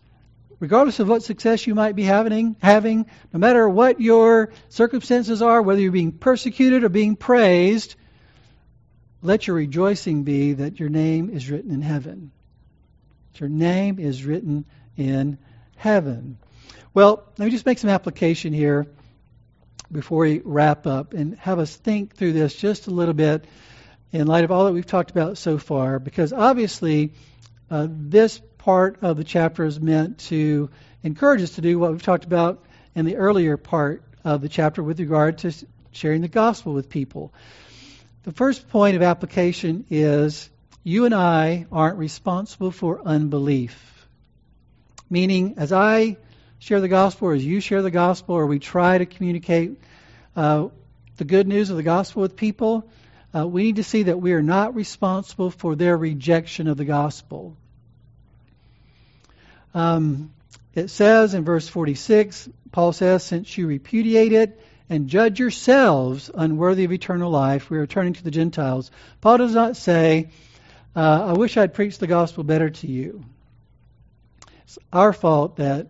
[0.60, 5.62] regardless of what success you might be having, having, no matter what your circumstances are,
[5.62, 7.94] whether you're being persecuted or being praised,
[9.22, 12.30] let your rejoicing be that your name is written in heaven.
[13.36, 14.64] Your name is written
[14.96, 15.38] in
[15.76, 16.38] heaven.
[16.92, 18.86] Well, let me just make some application here
[19.90, 23.44] before we wrap up and have us think through this just a little bit
[24.12, 27.12] in light of all that we've talked about so far, because obviously
[27.70, 30.70] uh, this part of the chapter is meant to
[31.02, 32.62] encourage us to do what we've talked about
[32.94, 35.52] in the earlier part of the chapter with regard to
[35.92, 37.32] sharing the gospel with people.
[38.24, 40.50] The first point of application is
[40.82, 44.06] you and I aren't responsible for unbelief.
[45.08, 46.16] Meaning, as I
[46.58, 49.80] share the gospel, or as you share the gospel, or we try to communicate
[50.36, 50.68] uh,
[51.16, 52.88] the good news of the gospel with people,
[53.34, 56.84] uh, we need to see that we are not responsible for their rejection of the
[56.84, 57.56] gospel.
[59.74, 60.32] Um,
[60.74, 66.84] it says in verse 46, Paul says, Since you repudiate it and judge yourselves unworthy
[66.84, 68.90] of eternal life, we are turning to the Gentiles.
[69.20, 70.30] Paul does not say,
[70.94, 73.24] uh, I wish I'd preached the gospel better to you.
[74.64, 75.88] It's our fault that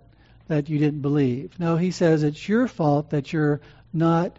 [0.48, 1.58] that you didn't believe.
[1.58, 3.60] No, he says it's your fault that you're
[3.92, 4.38] not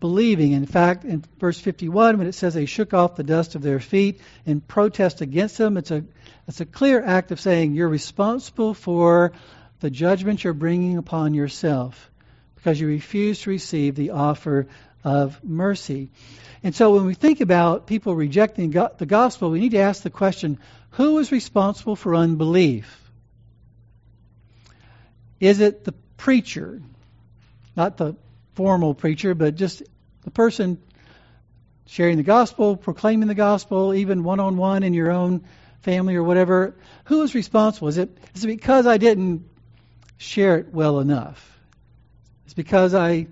[0.00, 0.52] believing.
[0.52, 3.80] In fact, in verse 51, when it says they shook off the dust of their
[3.80, 6.04] feet in protest against them, it's a,
[6.48, 9.32] it's a clear act of saying you're responsible for
[9.80, 12.10] the judgment you're bringing upon yourself
[12.56, 14.66] because you refuse to receive the offer
[15.04, 16.10] of mercy.
[16.62, 20.10] And so when we think about people rejecting the gospel, we need to ask the
[20.10, 20.58] question
[20.90, 23.10] who is responsible for unbelief?
[25.38, 26.82] Is it the preacher?
[27.76, 28.16] Not the
[28.54, 29.82] formal preacher, but just
[30.22, 30.78] the person
[31.86, 35.44] sharing the gospel, proclaiming the gospel, even one on one in your own
[35.80, 36.76] family or whatever.
[37.04, 37.88] Who is responsible?
[37.88, 39.48] Is it, is it because I didn't
[40.18, 41.58] share it well enough?
[42.44, 43.28] It's because I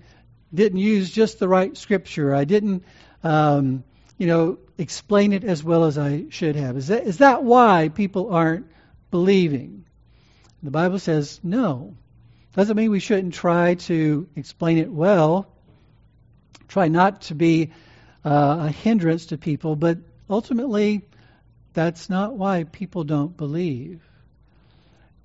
[0.53, 2.33] didn't use just the right scripture.
[2.33, 2.83] I didn't,
[3.23, 3.83] um,
[4.17, 6.75] you know, explain it as well as I should have.
[6.77, 8.67] Is that, is that why people aren't
[9.11, 9.85] believing?
[10.63, 11.95] The Bible says no.
[12.53, 15.47] Doesn't mean we shouldn't try to explain it well.
[16.67, 17.71] Try not to be
[18.25, 21.03] uh, a hindrance to people, but ultimately,
[21.73, 24.01] that's not why people don't believe.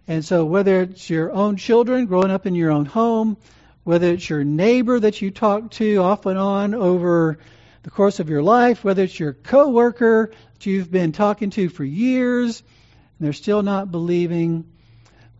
[0.06, 3.38] And so, whether it's your own children growing up in your own home,
[3.84, 7.38] whether it's your neighbor that you talk to off and on over
[7.84, 11.84] the course of your life, whether it's your coworker that you've been talking to for
[11.84, 12.62] years
[13.18, 14.66] and they're still not believing,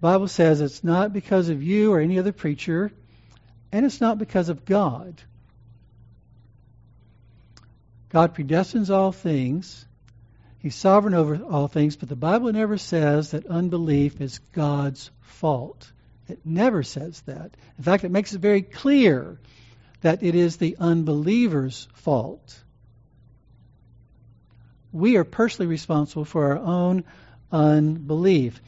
[0.05, 2.93] Bible says it's not because of you or any other preacher,
[3.73, 5.19] and it's not because of God.
[8.11, 9.87] God predestines all things.
[10.59, 15.90] He's sovereign over all things, but the Bible never says that unbelief is God's fault.
[16.29, 17.57] It never says that.
[17.79, 19.38] In fact, it makes it very clear
[20.03, 22.62] that it is the unbeliever's fault.
[24.93, 27.05] We are personally responsible for our own
[27.51, 28.61] unbelief.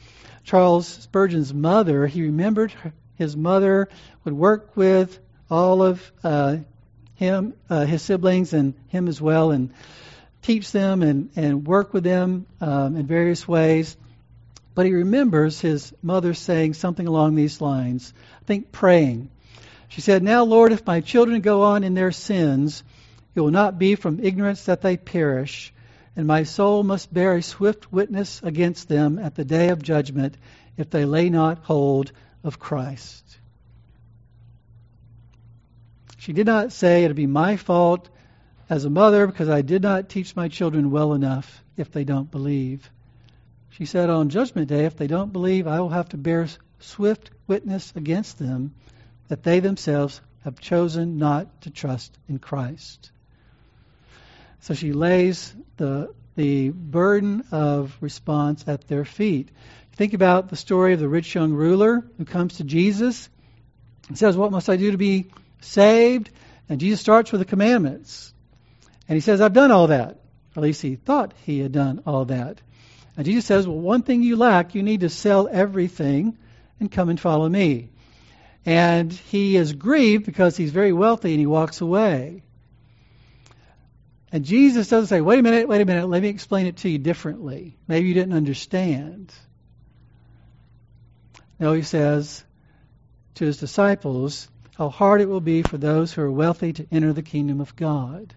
[0.47, 2.73] Charles Spurgeon's mother, he remembered
[3.15, 3.89] his mother
[4.23, 5.19] would work with
[5.51, 6.59] all of uh,
[7.15, 9.73] him, uh, his siblings, and him as well, and
[10.41, 13.97] teach them and, and work with them um, in various ways.
[14.73, 18.13] But he remembers his mother saying something along these lines.
[18.41, 19.29] I think praying.
[19.89, 22.85] She said, Now, Lord, if my children go on in their sins,
[23.35, 25.73] it will not be from ignorance that they perish,
[26.17, 30.35] and my soul must bear a swift witness against them at the day of judgment
[30.75, 32.11] if they lay not hold
[32.43, 33.37] of Christ.
[36.17, 38.09] She did not say it'll be my fault
[38.67, 42.31] as a mother because I did not teach my children well enough if they don't
[42.31, 42.89] believe.
[43.69, 46.47] She said, On Judgment Day, if they don't believe, I will have to bear
[46.79, 48.73] swift witness against them
[49.27, 53.11] that they themselves have chosen not to trust in Christ.
[54.61, 59.49] So she lays the, the burden of response at their feet.
[59.93, 63.29] Think about the story of the rich young ruler who comes to Jesus
[64.07, 65.27] and says, What must I do to be
[65.61, 66.29] saved?
[66.69, 68.33] And Jesus starts with the commandments.
[69.07, 70.19] And he says, I've done all that.
[70.55, 72.59] At least he thought he had done all that.
[73.15, 76.37] And Jesus says, Well, one thing you lack, you need to sell everything
[76.79, 77.89] and come and follow me.
[78.65, 82.43] And he is grieved because he's very wealthy and he walks away.
[84.31, 86.89] And Jesus doesn't say, Wait a minute, wait a minute, let me explain it to
[86.89, 87.77] you differently.
[87.87, 89.33] Maybe you didn't understand.
[91.59, 92.43] No, he says
[93.35, 97.13] to his disciples, How hard it will be for those who are wealthy to enter
[97.13, 98.33] the kingdom of God.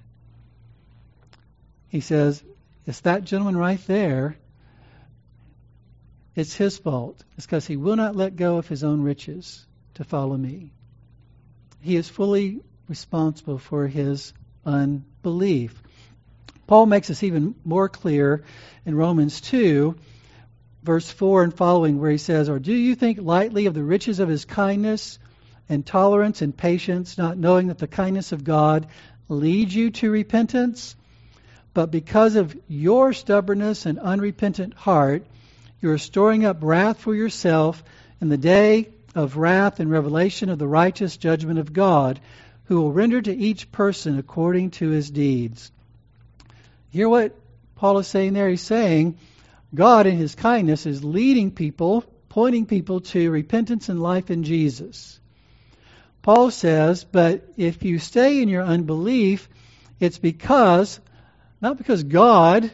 [1.89, 2.43] He says,
[2.87, 4.37] It's that gentleman right there
[6.35, 7.23] it's his fault.
[7.37, 10.73] It's because he will not let go of his own riches to follow me.
[11.81, 14.33] He is fully responsible for his
[15.23, 15.83] unbelief.
[16.67, 18.43] Paul makes this even more clear
[18.87, 19.95] in Romans 2,
[20.83, 24.19] verse 4 and following, where he says, Or do you think lightly of the riches
[24.19, 25.19] of his kindness
[25.69, 28.87] and tolerance and patience, not knowing that the kindness of God
[29.29, 30.97] leads you to repentance?
[31.75, 35.27] But because of your stubbornness and unrepentant heart,
[35.83, 37.83] you are storing up wrath for yourself
[38.21, 42.21] in the day of wrath and revelation of the righteous judgment of God,
[42.71, 45.73] who will render to each person according to his deeds.
[46.91, 47.35] Hear what
[47.75, 48.49] Paul is saying there?
[48.49, 49.19] He's saying
[49.75, 55.19] God, in his kindness, is leading people, pointing people to repentance and life in Jesus.
[56.23, 59.49] Paul says, but if you stay in your unbelief,
[59.99, 61.01] it's because,
[61.61, 62.71] not because God,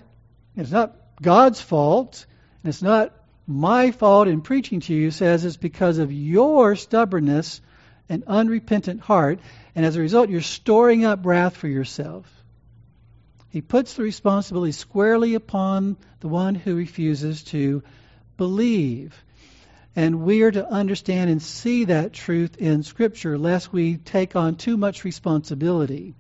[0.57, 2.27] it's not God's fault,
[2.63, 3.15] and it's not
[3.47, 7.63] my fault in preaching to you, says it's because of your stubbornness
[8.11, 9.41] and unrepentant heart,
[9.77, 12.27] and as a result, you're storing up wrath for yourself.
[13.51, 17.83] He puts the responsibility squarely upon the one who refuses to
[18.39, 19.15] believe.
[19.95, 24.57] And we are to understand and see that truth in Scripture, lest we take on
[24.57, 26.15] too much responsibility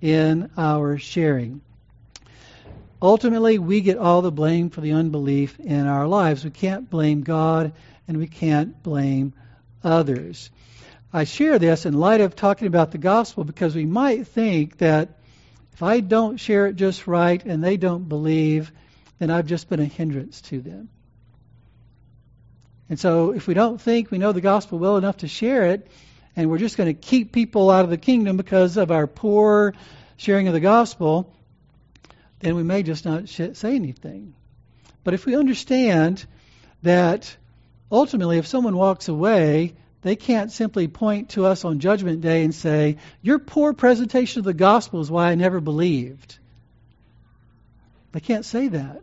[0.00, 1.62] in our sharing.
[3.00, 6.44] Ultimately, we get all the blame for the unbelief in our lives.
[6.44, 7.72] We can't blame God
[8.06, 9.32] and we can't blame
[9.82, 10.50] others.
[11.12, 15.18] I share this in light of talking about the gospel because we might think that
[15.74, 18.72] if I don't share it just right and they don't believe,
[19.18, 20.88] then I've just been a hindrance to them.
[22.88, 25.86] And so if we don't think we know the gospel well enough to share it,
[26.34, 29.74] and we're just going to keep people out of the kingdom because of our poor
[30.16, 31.34] sharing of the gospel,
[32.40, 34.34] then we may just not say anything.
[35.04, 36.24] But if we understand
[36.82, 37.36] that
[37.90, 42.54] ultimately, if someone walks away, they can't simply point to us on Judgment Day and
[42.54, 46.38] say, Your poor presentation of the gospel is why I never believed.
[48.12, 49.02] They can't say that.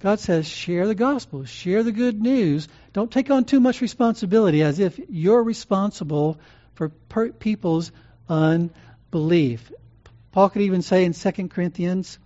[0.00, 2.68] God says, share the gospel, share the good news.
[2.94, 6.38] Don't take on too much responsibility as if you're responsible
[6.74, 7.92] for per- people's
[8.26, 9.70] unbelief.
[10.32, 12.18] Paul could even say in 2 Corinthians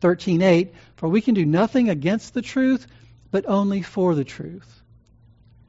[0.00, 2.86] 13:8, "For we can do nothing against the truth,
[3.30, 4.79] but only for the truth."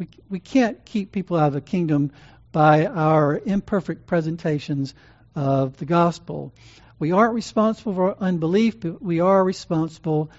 [0.01, 2.11] We, we can't keep people out of the kingdom
[2.51, 4.95] by our imperfect presentations
[5.35, 6.55] of the gospel.
[6.97, 10.31] We aren't responsible for unbelief, but we are responsible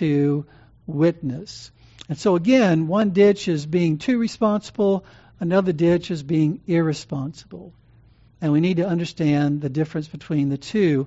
[0.00, 0.44] to
[0.86, 1.70] witness.
[2.10, 5.06] And so, again, one ditch is being too responsible,
[5.40, 7.72] another ditch is being irresponsible.
[8.42, 11.06] And we need to understand the difference between the two.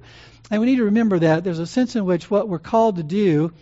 [0.50, 3.04] And we need to remember that there's a sense in which what we're called to
[3.04, 3.54] do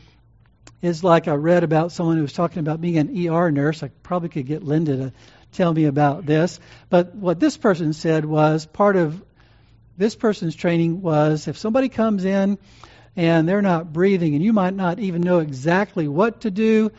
[0.82, 3.84] is like I read about someone who was talking about being an ER nurse.
[3.84, 5.14] I probably could get Linda to
[5.52, 6.60] tell me about this.
[6.90, 9.24] But what this person said was part of
[9.98, 12.60] this person's training was if somebody comes in
[13.16, 16.92] and they're not breathing and you might not even know exactly what to do,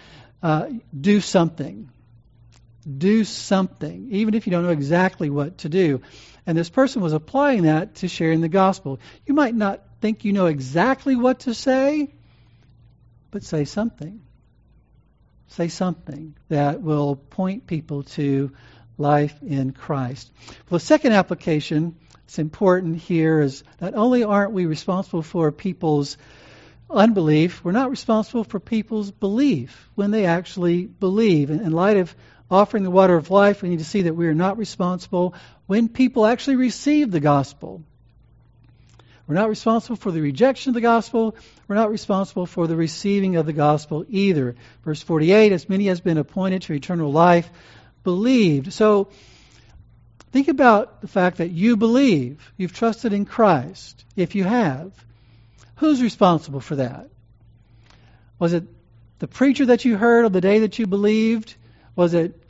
[0.43, 0.68] uh,
[0.99, 1.91] do something.
[2.97, 6.01] Do something, even if you don't know exactly what to do.
[6.47, 8.99] And this person was applying that to sharing the gospel.
[9.26, 12.14] You might not think you know exactly what to say,
[13.31, 14.20] but say something.
[15.49, 18.53] Say something that will point people to
[18.99, 20.31] life in Christ.
[20.68, 26.18] Well, the second application that's important here is not only aren't we responsible for people's
[26.91, 31.51] unbelief, we're not responsible for people's belief when they actually believe.
[31.51, 32.14] In, in light of
[32.51, 35.35] offering the water of life, we need to see that we are not responsible
[35.66, 37.83] when people actually receive the gospel.
[39.29, 41.37] We're not responsible for the rejection of the gospel.
[41.68, 44.57] We're not responsible for the receiving of the gospel either.
[44.85, 47.51] Verse 48 As many as been appointed to eternal life
[48.05, 48.72] believed.
[48.72, 49.11] So
[50.33, 52.53] think about the fact that you believe.
[52.57, 54.03] You've trusted in Christ.
[54.16, 54.93] If you have,
[55.76, 57.11] who's responsible for that?
[58.39, 58.64] Was it
[59.18, 61.55] the preacher that you heard on the day that you believed?
[61.97, 62.43] Was it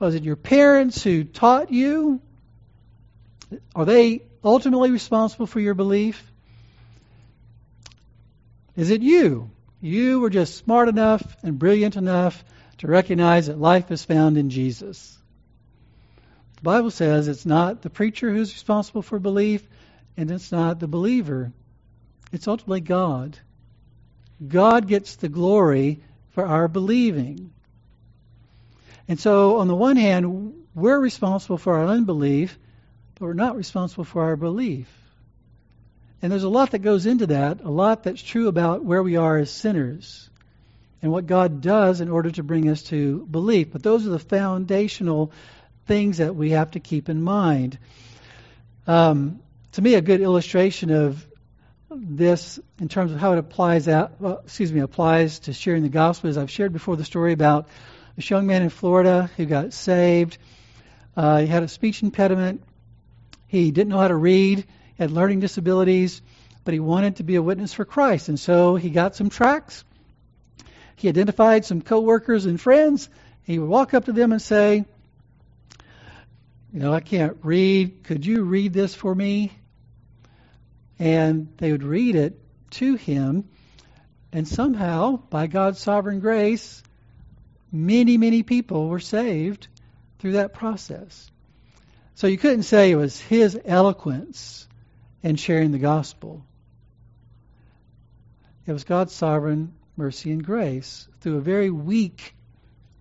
[0.00, 2.20] was it your parents who taught you?
[3.76, 6.30] Are they ultimately responsible for your belief?
[8.76, 9.50] Is it you?
[9.80, 12.44] You were just smart enough and brilliant enough
[12.78, 15.16] to recognize that life is found in Jesus.
[16.56, 19.66] The Bible says it's not the preacher who's responsible for belief,
[20.16, 21.52] and it's not the believer.
[22.32, 23.38] It's ultimately God.
[24.46, 27.52] God gets the glory for our believing.
[29.06, 32.58] And so, on the one hand, we're responsible for our unbelief,
[33.14, 34.88] but we're not responsible for our belief.
[36.22, 39.16] And there's a lot that goes into that, a lot that's true about where we
[39.16, 40.30] are as sinners
[41.02, 43.72] and what God does in order to bring us to belief.
[43.72, 45.32] But those are the foundational
[45.86, 47.78] things that we have to keep in mind.
[48.86, 49.40] Um,
[49.72, 51.26] to me, a good illustration of
[51.90, 55.88] this in terms of how it applies out, well, excuse me, applies to sharing the
[55.88, 57.68] gospel is I've shared before the story about
[58.16, 60.38] this young man in Florida who got saved.
[61.16, 62.62] Uh, he had a speech impediment.
[63.54, 64.64] He didn't know how to read,
[64.98, 66.22] had learning disabilities,
[66.64, 68.28] but he wanted to be a witness for Christ.
[68.28, 69.84] And so he got some tracts.
[70.96, 73.08] He identified some coworkers and friends.
[73.44, 74.84] He would walk up to them and say,
[76.72, 78.02] You know, I can't read.
[78.02, 79.52] Could you read this for me?
[80.98, 82.36] And they would read it
[82.72, 83.48] to him.
[84.32, 86.82] And somehow, by God's sovereign grace,
[87.70, 89.68] many, many people were saved
[90.18, 91.30] through that process.
[92.14, 94.68] So you couldn't say it was his eloquence
[95.22, 96.44] in sharing the gospel.
[98.66, 102.34] It was God's sovereign mercy and grace through a very weak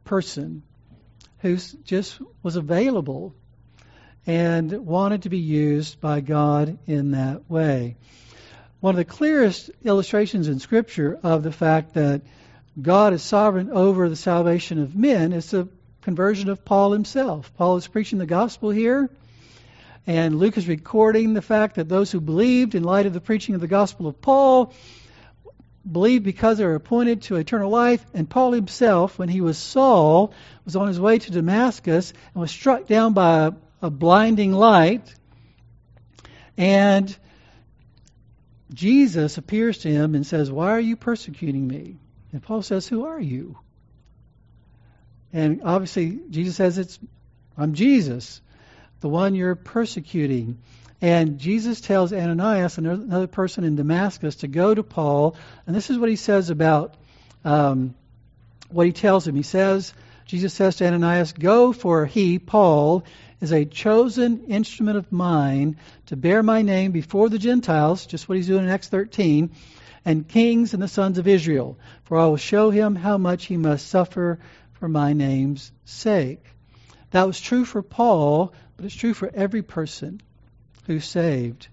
[0.03, 0.63] person
[1.39, 3.35] who just was available
[4.25, 7.97] and wanted to be used by God in that way.
[8.79, 12.21] One of the clearest illustrations in Scripture of the fact that
[12.81, 15.67] God is sovereign over the salvation of men is the
[16.03, 17.51] conversion of Paul himself.
[17.57, 19.09] Paul is preaching the gospel here,
[20.05, 23.55] and Luke is recording the fact that those who believed in light of the preaching
[23.55, 24.73] of the gospel of Paul
[25.89, 28.05] believed because they were appointed to eternal life.
[28.13, 30.33] And Paul himself, when he was Saul,
[30.65, 33.51] was on his way to Damascus and was struck down by a,
[33.81, 35.13] a blinding light.
[36.57, 37.15] And
[38.73, 41.97] Jesus appears to him and says, Why are you persecuting me?
[42.31, 43.57] And Paul says, Who are you?
[45.33, 46.99] And obviously, Jesus says, "It's
[47.57, 48.41] I'm Jesus,
[49.01, 50.59] the one you're persecuting."
[51.01, 55.35] And Jesus tells Ananias, another person in Damascus, to go to Paul.
[55.67, 56.95] And this is what he says about
[57.43, 57.93] um,
[58.69, 59.35] what he tells him.
[59.35, 59.93] He says,
[60.25, 63.03] Jesus says to Ananias, Go, for he, Paul,
[63.41, 65.75] is a chosen instrument of mine
[66.05, 69.51] to bear my name before the Gentiles, just what he's doing in Acts 13,
[70.05, 71.77] and kings and the sons of Israel.
[72.05, 74.39] For I will show him how much he must suffer
[74.83, 76.43] for my name's sake.
[77.11, 80.19] That was true for Paul, but it's true for every person
[80.85, 81.69] who's saved.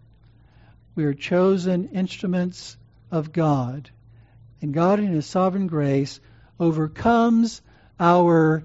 [0.95, 2.77] We are chosen instruments
[3.11, 3.91] of God.
[4.63, 6.21] And God, in His sovereign grace,
[6.61, 7.63] overcomes
[7.99, 8.63] our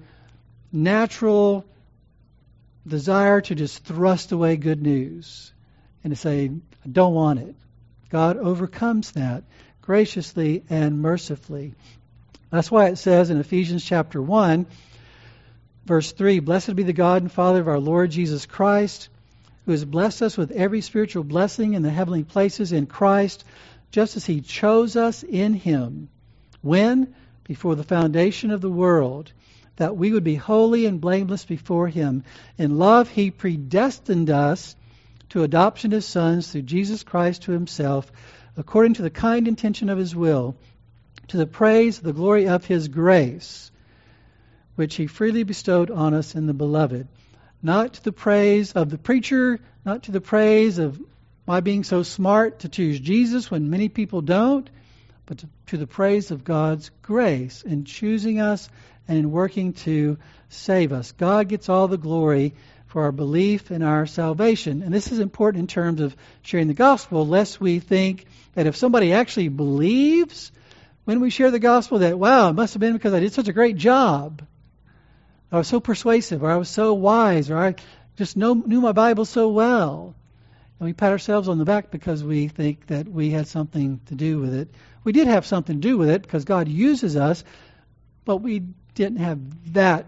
[0.70, 1.64] natural
[2.86, 5.52] desire to just thrust away good news
[6.04, 6.52] and to say,
[6.84, 7.56] I don't want it.
[8.10, 9.42] God overcomes that
[9.82, 11.74] graciously and mercifully.
[12.56, 14.66] That's why it says in Ephesians chapter 1,
[15.84, 19.10] verse 3 Blessed be the God and Father of our Lord Jesus Christ,
[19.66, 23.44] who has blessed us with every spiritual blessing in the heavenly places in Christ,
[23.90, 26.08] just as he chose us in him.
[26.62, 27.14] When?
[27.44, 29.32] Before the foundation of the world,
[29.76, 32.24] that we would be holy and blameless before him.
[32.56, 34.74] In love, he predestined us
[35.28, 38.10] to adoption as sons through Jesus Christ to himself,
[38.56, 40.56] according to the kind intention of his will,
[41.28, 43.70] to the praise of the glory of his grace,
[44.76, 47.08] which he freely bestowed on us in the beloved.
[47.62, 51.00] Not to the praise of the preacher, not to the praise of
[51.46, 54.68] my being so smart to choose Jesus when many people don't,
[55.26, 58.68] but to, to the praise of God's grace in choosing us
[59.08, 60.18] and in working to
[60.48, 61.12] save us.
[61.12, 62.54] God gets all the glory
[62.86, 64.82] for our belief in our salvation.
[64.82, 68.76] And this is important in terms of sharing the gospel, lest we think that if
[68.76, 70.52] somebody actually believes
[71.06, 73.46] when we share the gospel that, wow, it must have been because I did such
[73.46, 74.42] a great job.
[75.52, 77.76] I was so persuasive, or I was so wise, or I
[78.16, 80.16] just know, knew my Bible so well.
[80.80, 84.16] And we pat ourselves on the back because we think that we had something to
[84.16, 84.68] do with it.
[85.04, 87.44] We did have something to do with it because God uses us,
[88.24, 88.64] but we
[88.96, 89.38] didn't have
[89.74, 90.06] that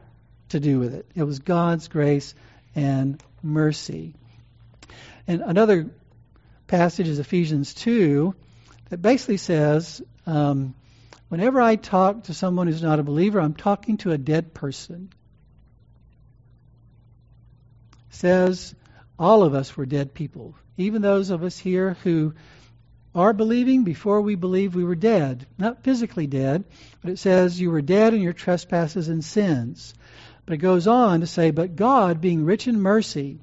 [0.49, 1.07] to do with it.
[1.15, 2.35] It was God's grace
[2.75, 4.15] and mercy.
[5.29, 5.91] And another
[6.67, 8.35] passage is Ephesians 2
[8.91, 10.75] that basically says um,
[11.29, 15.11] whenever I talk to someone who's not a believer, I'm talking to a dead person.
[18.11, 18.75] Says
[19.19, 22.35] all of us were dead people, even those of us here who
[23.15, 25.47] are believing before we believe we were dead.
[25.59, 26.65] Not physically dead,
[27.03, 29.95] but it says you were dead in your trespasses and sins.
[30.47, 33.39] But it goes on to say, But God, being rich in mercy,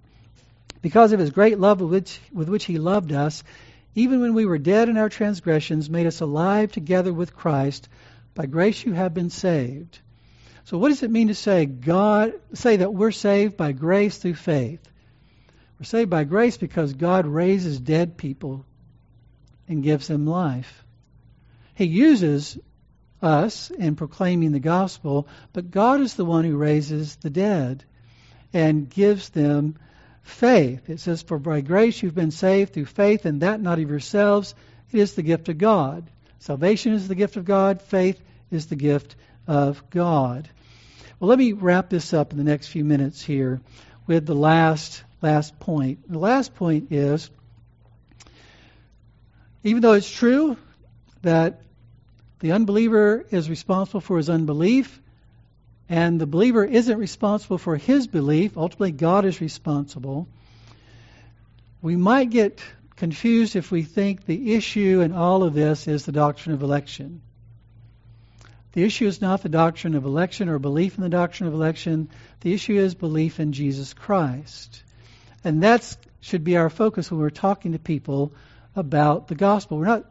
[0.81, 3.43] because of his great love with which, with which he loved us,
[3.95, 7.87] even when we were dead in our transgressions, made us alive together with Christ.
[8.33, 9.99] By grace you have been saved.
[10.65, 14.35] So what does it mean to say God say that we're saved by grace through
[14.35, 14.81] faith?
[15.79, 18.65] We're saved by grace because God raises dead people
[19.67, 20.83] and gives them life.
[21.75, 22.57] He uses
[23.21, 27.83] us in proclaiming the gospel, but God is the one who raises the dead
[28.53, 29.77] and gives them
[30.25, 30.89] faith.
[30.89, 34.53] It says, For by grace you've been saved through faith, and that not of yourselves.
[34.91, 36.09] It is the gift of God.
[36.39, 38.19] Salvation is the gift of God, faith
[38.51, 39.15] is the gift
[39.47, 40.49] of God.
[41.19, 43.61] Well, let me wrap this up in the next few minutes here
[44.05, 46.11] with the last last point.
[46.11, 47.29] The last point is
[49.63, 50.57] even though it's true
[51.23, 51.61] that
[52.39, 55.01] the unbeliever is responsible for his unbelief,
[55.87, 60.27] and the believer isn't responsible for his belief, ultimately, God is responsible.
[61.81, 62.61] We might get
[62.95, 67.21] confused if we think the issue in all of this is the doctrine of election.
[68.73, 72.09] The issue is not the doctrine of election or belief in the doctrine of election.
[72.41, 74.83] The issue is belief in Jesus Christ.
[75.43, 78.33] And that should be our focus when we're talking to people
[78.75, 79.77] about the gospel.
[79.77, 80.05] We're not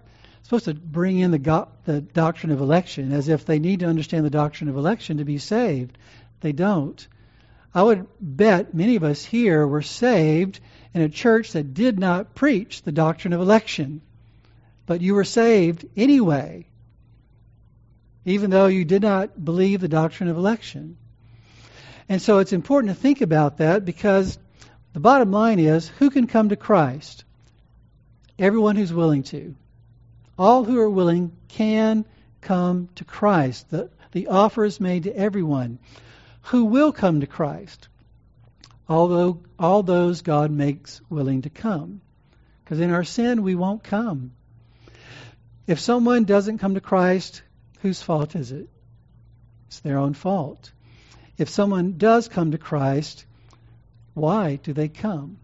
[0.44, 3.86] supposed to bring in the, go- the doctrine of election as if they need to
[3.86, 5.96] understand the doctrine of election to be saved.
[6.40, 7.06] They don't.
[7.74, 10.60] I would bet many of us here were saved
[10.92, 14.02] in a church that did not preach the doctrine of election.
[14.86, 16.66] But you were saved anyway,
[18.26, 20.98] even though you did not believe the doctrine of election.
[22.06, 24.38] And so it's important to think about that because
[24.92, 27.24] the bottom line is who can come to Christ?
[28.38, 29.56] Everyone who's willing to.
[30.38, 32.04] All who are willing can
[32.40, 33.70] come to Christ.
[33.70, 35.78] The, the offer is made to everyone.
[36.42, 37.88] Who will come to Christ?
[38.88, 42.00] Although all those God makes willing to come.
[42.62, 44.32] Because in our sin we won't come.
[45.66, 47.42] If someone doesn't come to Christ,
[47.80, 48.68] whose fault is it?
[49.68, 50.70] It's their own fault.
[51.38, 53.24] If someone does come to Christ,
[54.12, 55.38] why do they come?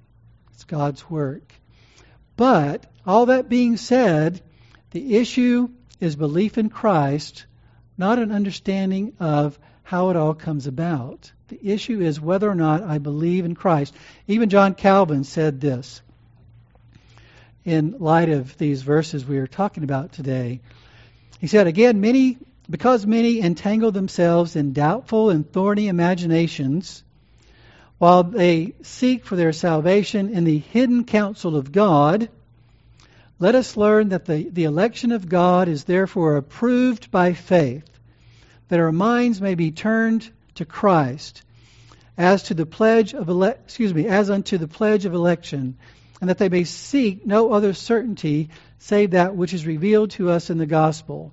[0.52, 1.54] It's God's work.
[2.36, 4.42] But all that being said,
[4.90, 5.68] the issue
[6.00, 7.46] is belief in Christ,
[7.96, 11.30] not an understanding of how it all comes about.
[11.48, 13.94] The issue is whether or not I believe in Christ.
[14.28, 16.00] Even John Calvin said this
[17.64, 20.60] in light of these verses we are talking about today.
[21.40, 22.38] He said, Again, many,
[22.68, 27.02] because many entangle themselves in doubtful and thorny imaginations,
[27.98, 32.28] while they seek for their salvation in the hidden counsel of God,
[33.40, 37.88] let us learn that the, the election of God is therefore approved by faith,
[38.68, 41.42] that our minds may be turned to Christ,
[42.18, 45.78] as to the pledge of ele- excuse me, as unto the pledge of election,
[46.20, 50.50] and that they may seek no other certainty save that which is revealed to us
[50.50, 51.32] in the gospel.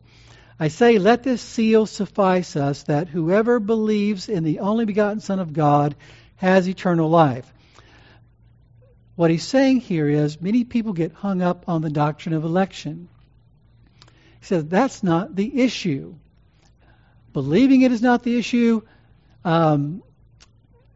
[0.58, 5.40] I say, let this seal suffice us that whoever believes in the only begotten Son
[5.40, 5.94] of God
[6.38, 7.52] has eternal life.
[9.18, 13.10] What he's saying here is many people get hung up on the doctrine of election.
[14.06, 16.14] He says that's not the issue.
[17.34, 18.84] Believing it is not the issue.
[19.44, 20.04] Um,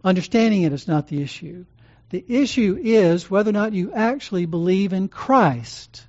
[0.03, 1.65] understanding it is not the issue.
[2.11, 6.05] The issue is whether or not you actually believe in Christ.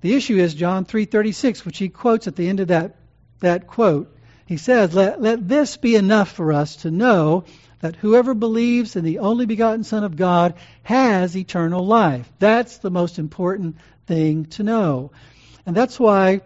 [0.00, 2.96] The issue is John 3:36, which he quotes at the end of that
[3.38, 4.12] that quote.
[4.50, 7.44] He says, let, let this be enough for us to know
[7.82, 12.28] that whoever believes in the only begotten Son of God has eternal life.
[12.40, 13.76] That's the most important
[14.08, 15.12] thing to know.
[15.64, 16.40] And that's why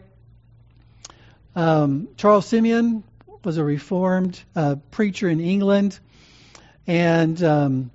[1.57, 3.05] um, Charles Simeon
[3.43, 5.99] was a Reformed uh, preacher in England,
[6.87, 7.91] and um,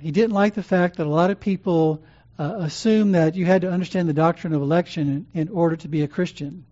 [0.00, 2.02] he didn't like the fact that a lot of people
[2.38, 5.88] uh, assumed that you had to understand the doctrine of election in, in order to
[5.88, 6.64] be a Christian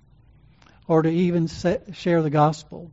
[0.90, 2.90] or to even share the gospel.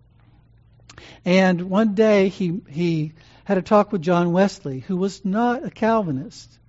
[1.25, 5.71] And one day he he had a talk with John Wesley, who was not a
[5.71, 6.59] Calvinist.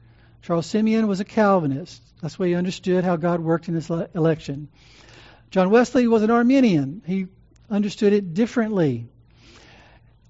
[0.40, 2.00] Charles Simeon was a Calvinist.
[2.22, 4.68] That's why he understood how God worked in this election.
[5.50, 7.02] John Wesley was an Arminian.
[7.04, 7.26] He
[7.68, 9.06] understood it differently.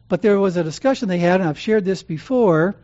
[0.09, 2.74] But there was a discussion they had, and I've shared this before.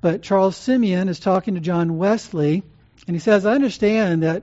[0.00, 2.64] But Charles Simeon is talking to John Wesley,
[3.06, 4.42] and he says, I understand that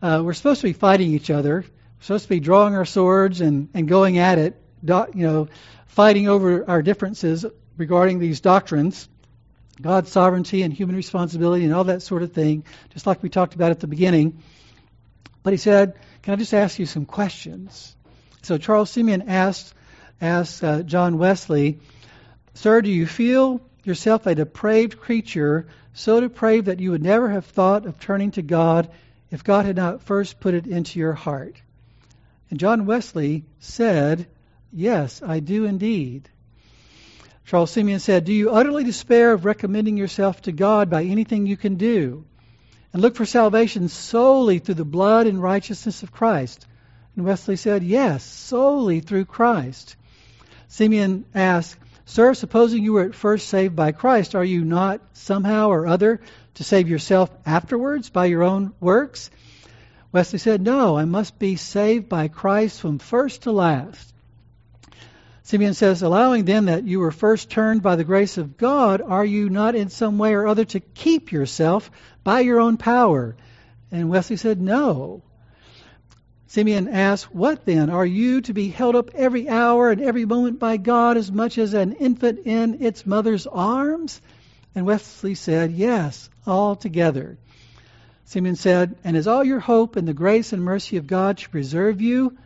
[0.00, 1.66] uh, we're supposed to be fighting each other.
[2.00, 5.48] Supposed to be drawing our swords and, and going at it, you know,
[5.86, 7.44] fighting over our differences
[7.76, 9.08] regarding these doctrines,
[9.80, 13.54] God's sovereignty and human responsibility and all that sort of thing, just like we talked
[13.54, 14.42] about at the beginning.
[15.42, 17.96] But he said, Can I just ask you some questions?
[18.42, 19.74] So Charles Simeon asked,
[20.20, 21.80] asked uh, John Wesley,
[22.54, 27.46] Sir, do you feel yourself a depraved creature, so depraved that you would never have
[27.46, 28.90] thought of turning to God
[29.30, 31.60] if God had not first put it into your heart?
[32.50, 34.26] And John Wesley said,
[34.72, 36.28] Yes, I do indeed.
[37.44, 41.56] Charles Simeon said, Do you utterly despair of recommending yourself to God by anything you
[41.56, 42.24] can do?
[42.92, 46.66] And look for salvation solely through the blood and righteousness of Christ.
[47.16, 49.96] And Wesley said, Yes, solely through Christ.
[50.68, 55.68] Simeon asked, Sir, supposing you were at first saved by Christ, are you not somehow
[55.68, 56.20] or other
[56.54, 59.30] to save yourself afterwards by your own works?
[60.10, 64.14] Wesley said, No, I must be saved by Christ from first to last.
[65.48, 69.24] Simeon says, allowing then that you were first turned by the grace of God, are
[69.24, 71.90] you not in some way or other to keep yourself
[72.22, 73.34] by your own power?
[73.90, 75.22] And Wesley said, No.
[76.48, 77.88] Simeon asked, What then?
[77.88, 81.56] Are you to be held up every hour and every moment by God as much
[81.56, 84.20] as an infant in its mother's arms?
[84.74, 87.38] And Wesley said, Yes, altogether.
[88.28, 91.48] Simeon said, And is all your hope in the grace and mercy of God to
[91.48, 92.36] preserve you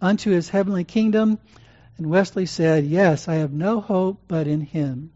[0.00, 1.38] unto his heavenly kingdom?
[1.98, 5.10] And Wesley said, Yes, I have no hope but in him.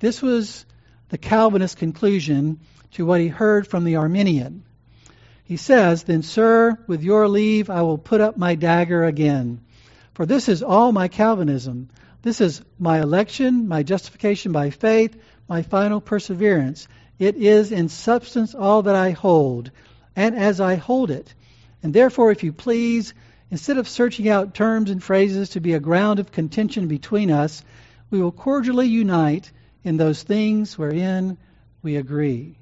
[0.00, 0.66] This was
[1.10, 2.58] the Calvinist conclusion
[2.94, 4.64] to what he heard from the Arminian.
[5.44, 9.60] He says, Then, sir, with your leave, I will put up my dagger again.
[10.14, 11.88] For this is all my Calvinism.
[12.22, 15.16] This is my election, my justification by faith,
[15.48, 16.88] my final perseverance.
[17.18, 19.70] It is in substance all that I hold,
[20.14, 21.34] and as I hold it.
[21.82, 23.14] And therefore, if you please,
[23.50, 27.62] instead of searching out terms and phrases to be a ground of contention between us,
[28.10, 29.50] we will cordially unite
[29.82, 31.38] in those things wherein
[31.82, 32.58] we agree.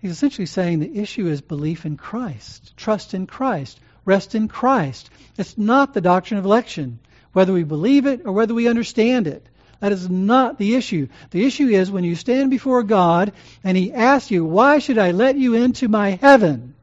[0.00, 5.10] He's essentially saying the issue is belief in Christ, trust in Christ, rest in Christ.
[5.38, 6.98] It's not the doctrine of election,
[7.32, 9.46] whether we believe it or whether we understand it.
[9.82, 11.08] That is not the issue.
[11.32, 13.32] The issue is when you stand before God
[13.64, 16.76] and He asks you, Why should I let you into my heaven?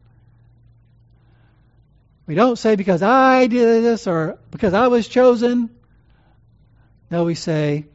[2.27, 5.69] We don't say, Because I did this or because I was chosen.
[7.09, 7.85] No, we say,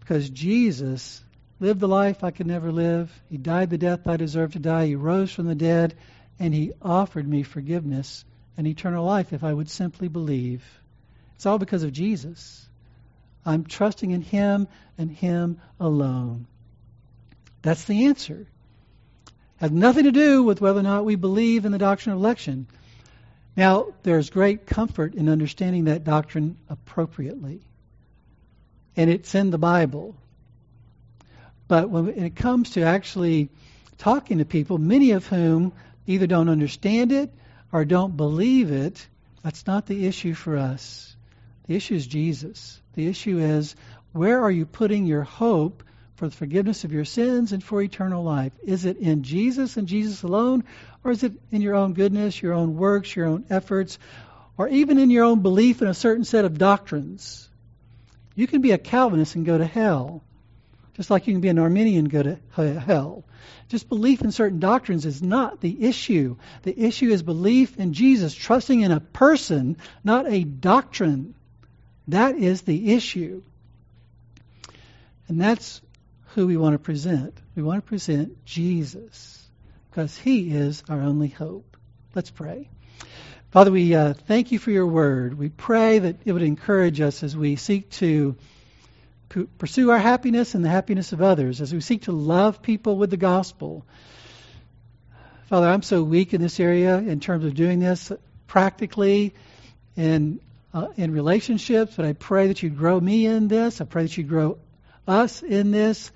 [0.00, 1.24] Because Jesus
[1.58, 3.10] lived the life I could never live.
[3.30, 4.84] He died the death I deserved to die.
[4.84, 5.94] He rose from the dead,
[6.38, 8.26] and He offered me forgiveness
[8.58, 10.62] and eternal life if I would simply believe.
[11.36, 12.68] It's all because of Jesus.
[13.44, 14.68] I'm trusting in Him
[14.98, 16.46] and Him alone.
[17.62, 18.46] That's the answer.
[19.56, 22.66] Has nothing to do with whether or not we believe in the doctrine of election.
[23.56, 27.60] Now, there's great comfort in understanding that doctrine appropriately.
[28.96, 30.16] And it's in the Bible.
[31.68, 33.48] But when it comes to actually
[33.98, 35.72] talking to people, many of whom
[36.06, 37.32] either don't understand it
[37.72, 39.06] or don't believe it,
[39.42, 41.13] that's not the issue for us.
[41.66, 42.80] The issue is Jesus.
[42.94, 43.74] The issue is
[44.12, 45.82] where are you putting your hope
[46.16, 48.52] for the forgiveness of your sins and for eternal life?
[48.62, 50.64] Is it in Jesus and Jesus alone,
[51.02, 53.98] or is it in your own goodness, your own works, your own efforts,
[54.56, 57.48] or even in your own belief in a certain set of doctrines?
[58.34, 60.22] You can be a Calvinist and go to hell,
[60.94, 63.24] just like you can be an Arminian and go to hell.
[63.68, 66.36] Just belief in certain doctrines is not the issue.
[66.62, 71.34] The issue is belief in Jesus, trusting in a person, not a doctrine.
[72.08, 73.42] That is the issue.
[75.28, 75.80] And that's
[76.34, 77.34] who we want to present.
[77.54, 79.46] We want to present Jesus
[79.90, 81.76] because he is our only hope.
[82.14, 82.68] Let's pray.
[83.50, 85.38] Father, we uh, thank you for your word.
[85.38, 88.34] We pray that it would encourage us as we seek to
[89.28, 92.96] p- pursue our happiness and the happiness of others, as we seek to love people
[92.96, 93.86] with the gospel.
[95.46, 98.10] Father, I'm so weak in this area in terms of doing this
[98.48, 99.34] practically
[99.96, 100.40] and
[100.74, 103.80] uh, in relationships, but I pray that you'd grow me in this.
[103.80, 104.58] I pray that you'd grow
[105.06, 106.10] us in this,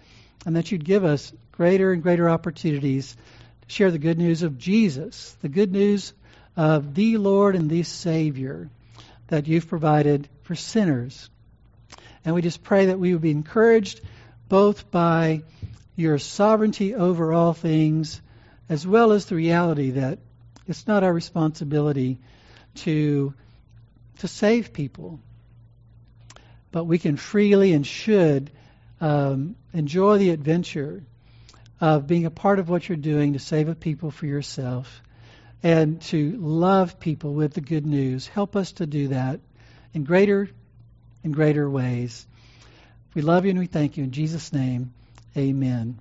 [0.44, 3.16] and that you'd give us greater and greater opportunities
[3.62, 6.12] to share the good news of Jesus, the good news
[6.56, 8.68] of the Lord and the Savior
[9.28, 11.30] that you've provided for sinners.
[12.24, 14.00] And we just pray that we would be encouraged
[14.48, 15.42] both by
[15.94, 18.20] your sovereignty over all things,
[18.68, 20.18] as well as the reality that
[20.66, 22.18] it's not our responsibility
[22.76, 23.34] to
[24.18, 25.20] to save people,
[26.70, 28.50] but we can freely and should
[29.00, 31.02] um, enjoy the adventure
[31.80, 35.02] of being a part of what you're doing to save a people for yourself
[35.62, 38.26] and to love people with the good news.
[38.26, 39.40] Help us to do that
[39.94, 40.48] in greater
[41.24, 42.26] and greater ways.
[43.14, 44.92] We love you and we thank you in Jesus' name.
[45.36, 45.96] Amen.